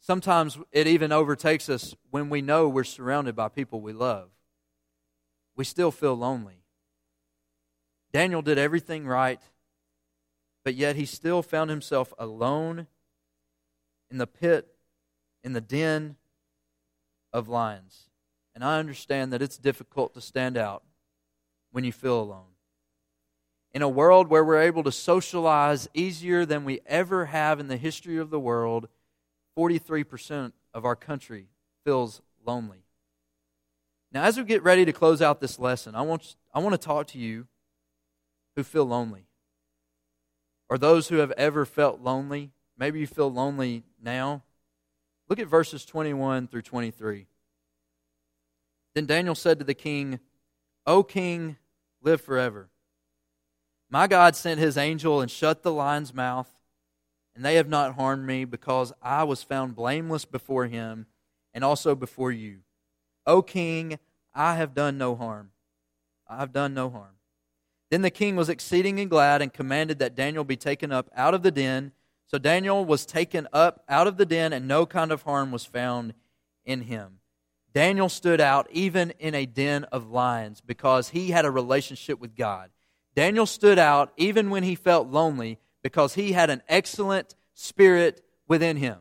Sometimes 0.00 0.58
it 0.70 0.86
even 0.86 1.12
overtakes 1.12 1.68
us 1.68 1.94
when 2.10 2.28
we 2.28 2.42
know 2.42 2.68
we're 2.68 2.84
surrounded 2.84 3.34
by 3.34 3.48
people 3.48 3.80
we 3.80 3.92
love. 3.92 4.28
We 5.56 5.64
still 5.64 5.90
feel 5.90 6.14
lonely. 6.14 6.64
Daniel 8.12 8.42
did 8.42 8.58
everything 8.58 9.06
right, 9.06 9.40
but 10.64 10.74
yet 10.74 10.96
he 10.96 11.06
still 11.06 11.42
found 11.42 11.70
himself 11.70 12.12
alone 12.18 12.86
in 14.10 14.18
the 14.18 14.26
pit, 14.26 14.68
in 15.42 15.52
the 15.52 15.60
den 15.60 16.16
of 17.34 17.48
lions. 17.48 18.08
And 18.54 18.64
I 18.64 18.78
understand 18.78 19.32
that 19.32 19.42
it's 19.42 19.58
difficult 19.58 20.14
to 20.14 20.20
stand 20.20 20.56
out 20.56 20.84
when 21.72 21.84
you 21.84 21.92
feel 21.92 22.20
alone. 22.20 22.54
In 23.74 23.82
a 23.82 23.88
world 23.88 24.28
where 24.28 24.44
we're 24.44 24.62
able 24.62 24.84
to 24.84 24.92
socialize 24.92 25.88
easier 25.92 26.46
than 26.46 26.64
we 26.64 26.80
ever 26.86 27.26
have 27.26 27.58
in 27.58 27.66
the 27.66 27.76
history 27.76 28.16
of 28.16 28.30
the 28.30 28.38
world, 28.38 28.88
43% 29.58 30.52
of 30.72 30.84
our 30.84 30.94
country 30.94 31.48
feels 31.84 32.22
lonely. 32.46 32.84
Now, 34.12 34.22
as 34.22 34.38
we 34.38 34.44
get 34.44 34.62
ready 34.62 34.84
to 34.84 34.92
close 34.92 35.20
out 35.20 35.40
this 35.40 35.58
lesson, 35.58 35.96
I 35.96 36.02
want, 36.02 36.36
I 36.54 36.60
want 36.60 36.74
to 36.74 36.78
talk 36.78 37.08
to 37.08 37.18
you 37.18 37.48
who 38.54 38.62
feel 38.62 38.84
lonely, 38.84 39.26
or 40.68 40.78
those 40.78 41.08
who 41.08 41.16
have 41.16 41.32
ever 41.32 41.64
felt 41.64 42.00
lonely. 42.00 42.52
Maybe 42.78 43.00
you 43.00 43.08
feel 43.08 43.32
lonely 43.32 43.82
now. 44.00 44.44
Look 45.28 45.38
at 45.38 45.48
verses 45.48 45.84
21 45.84 46.48
through 46.48 46.62
23. 46.62 47.26
Then 48.94 49.06
Daniel 49.06 49.34
said 49.34 49.58
to 49.58 49.64
the 49.64 49.74
king, 49.74 50.20
O 50.86 51.02
king, 51.02 51.56
live 52.02 52.20
forever. 52.20 52.68
My 53.90 54.06
God 54.06 54.36
sent 54.36 54.60
his 54.60 54.76
angel 54.76 55.20
and 55.20 55.30
shut 55.30 55.62
the 55.62 55.72
lion's 55.72 56.14
mouth 56.14 56.50
and 57.34 57.44
they 57.44 57.56
have 57.56 57.68
not 57.68 57.96
harmed 57.96 58.26
me 58.26 58.44
because 58.44 58.92
I 59.02 59.24
was 59.24 59.42
found 59.42 59.74
blameless 59.74 60.24
before 60.24 60.66
him 60.66 61.06
and 61.52 61.64
also 61.64 61.94
before 61.94 62.30
you. 62.30 62.60
O 63.26 63.42
king, 63.42 63.98
I 64.34 64.56
have 64.56 64.74
done 64.74 64.98
no 64.98 65.16
harm. 65.16 65.50
I 66.28 66.38
have 66.38 66.52
done 66.52 66.74
no 66.74 66.90
harm. 66.90 67.16
Then 67.90 68.02
the 68.02 68.10
king 68.10 68.36
was 68.36 68.48
exceedingly 68.48 69.04
glad 69.04 69.42
and 69.42 69.52
commanded 69.52 69.98
that 69.98 70.14
Daniel 70.14 70.44
be 70.44 70.56
taken 70.56 70.92
up 70.92 71.10
out 71.14 71.34
of 71.34 71.42
the 71.42 71.50
den. 71.50 71.92
So 72.26 72.38
Daniel 72.38 72.84
was 72.84 73.06
taken 73.06 73.46
up 73.52 73.84
out 73.88 74.06
of 74.06 74.16
the 74.16 74.26
den, 74.26 74.52
and 74.52 74.66
no 74.66 74.86
kind 74.86 75.12
of 75.12 75.22
harm 75.22 75.52
was 75.52 75.64
found 75.64 76.14
in 76.64 76.82
him. 76.82 77.18
Daniel 77.72 78.08
stood 78.08 78.40
out 78.40 78.68
even 78.70 79.10
in 79.18 79.34
a 79.34 79.46
den 79.46 79.84
of 79.84 80.10
lions 80.10 80.60
because 80.60 81.10
he 81.10 81.30
had 81.30 81.44
a 81.44 81.50
relationship 81.50 82.20
with 82.20 82.36
God. 82.36 82.70
Daniel 83.14 83.46
stood 83.46 83.78
out 83.78 84.12
even 84.16 84.50
when 84.50 84.62
he 84.62 84.74
felt 84.74 85.08
lonely 85.08 85.58
because 85.82 86.14
he 86.14 86.32
had 86.32 86.50
an 86.50 86.62
excellent 86.68 87.34
spirit 87.52 88.24
within 88.48 88.76
him. 88.76 88.98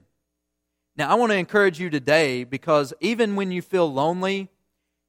Now, 0.95 1.09
I 1.09 1.15
want 1.15 1.31
to 1.31 1.37
encourage 1.37 1.79
you 1.79 1.89
today 1.89 2.43
because 2.43 2.93
even 2.99 3.35
when 3.35 3.51
you 3.51 3.61
feel 3.61 3.91
lonely, 3.91 4.49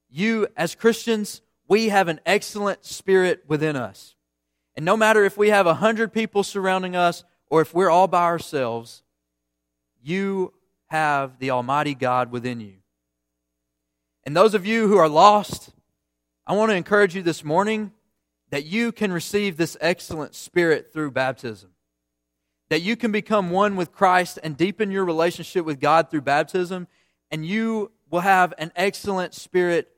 you, 0.08 0.46
as 0.56 0.74
Christians, 0.74 1.42
we 1.68 1.88
have 1.88 2.08
an 2.08 2.20
excellent 2.24 2.84
spirit 2.84 3.44
within 3.48 3.76
us. 3.76 4.14
And 4.76 4.84
no 4.84 4.96
matter 4.96 5.24
if 5.24 5.36
we 5.36 5.50
have 5.50 5.66
a 5.66 5.74
hundred 5.74 6.12
people 6.12 6.42
surrounding 6.42 6.96
us 6.96 7.24
or 7.50 7.60
if 7.60 7.74
we're 7.74 7.90
all 7.90 8.08
by 8.08 8.24
ourselves, 8.24 9.02
you 10.02 10.52
have 10.88 11.38
the 11.38 11.50
Almighty 11.50 11.94
God 11.94 12.30
within 12.30 12.60
you. 12.60 12.74
And 14.24 14.36
those 14.36 14.54
of 14.54 14.66
you 14.66 14.88
who 14.88 14.96
are 14.96 15.08
lost, 15.08 15.70
I 16.46 16.54
want 16.54 16.70
to 16.70 16.76
encourage 16.76 17.14
you 17.14 17.22
this 17.22 17.44
morning 17.44 17.92
that 18.50 18.64
you 18.64 18.92
can 18.92 19.12
receive 19.12 19.56
this 19.56 19.76
excellent 19.80 20.34
spirit 20.34 20.92
through 20.92 21.10
baptism. 21.10 21.70
That 22.70 22.82
you 22.82 22.96
can 22.96 23.12
become 23.12 23.50
one 23.50 23.76
with 23.76 23.92
Christ 23.92 24.38
and 24.42 24.56
deepen 24.56 24.90
your 24.90 25.04
relationship 25.04 25.64
with 25.64 25.80
God 25.80 26.10
through 26.10 26.22
baptism, 26.22 26.86
and 27.30 27.44
you 27.44 27.90
will 28.10 28.20
have 28.20 28.54
an 28.58 28.72
excellent 28.76 29.34
spirit 29.34 29.88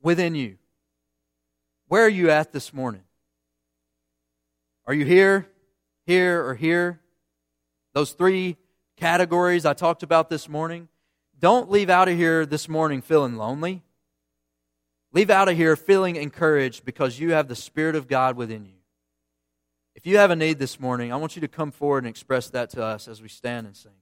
within 0.00 0.34
you. 0.34 0.58
Where 1.88 2.04
are 2.04 2.08
you 2.08 2.30
at 2.30 2.52
this 2.52 2.72
morning? 2.72 3.02
Are 4.86 4.94
you 4.94 5.04
here, 5.04 5.46
here, 6.06 6.44
or 6.44 6.54
here? 6.54 7.00
Those 7.94 8.12
three 8.12 8.56
categories 8.96 9.66
I 9.66 9.74
talked 9.74 10.02
about 10.02 10.30
this 10.30 10.48
morning. 10.48 10.88
Don't 11.38 11.70
leave 11.70 11.90
out 11.90 12.08
of 12.08 12.16
here 12.16 12.46
this 12.46 12.68
morning 12.68 13.02
feeling 13.02 13.36
lonely. 13.36 13.82
Leave 15.12 15.28
out 15.28 15.48
of 15.48 15.56
here 15.56 15.76
feeling 15.76 16.16
encouraged 16.16 16.84
because 16.84 17.18
you 17.18 17.32
have 17.32 17.48
the 17.48 17.56
Spirit 17.56 17.96
of 17.96 18.08
God 18.08 18.36
within 18.36 18.64
you. 18.64 18.78
If 19.94 20.06
you 20.06 20.16
have 20.18 20.30
a 20.30 20.36
need 20.36 20.58
this 20.58 20.80
morning, 20.80 21.12
I 21.12 21.16
want 21.16 21.36
you 21.36 21.40
to 21.40 21.48
come 21.48 21.70
forward 21.70 22.04
and 22.04 22.08
express 22.08 22.48
that 22.50 22.70
to 22.70 22.82
us 22.82 23.08
as 23.08 23.20
we 23.20 23.28
stand 23.28 23.66
and 23.66 23.76
sing. 23.76 23.92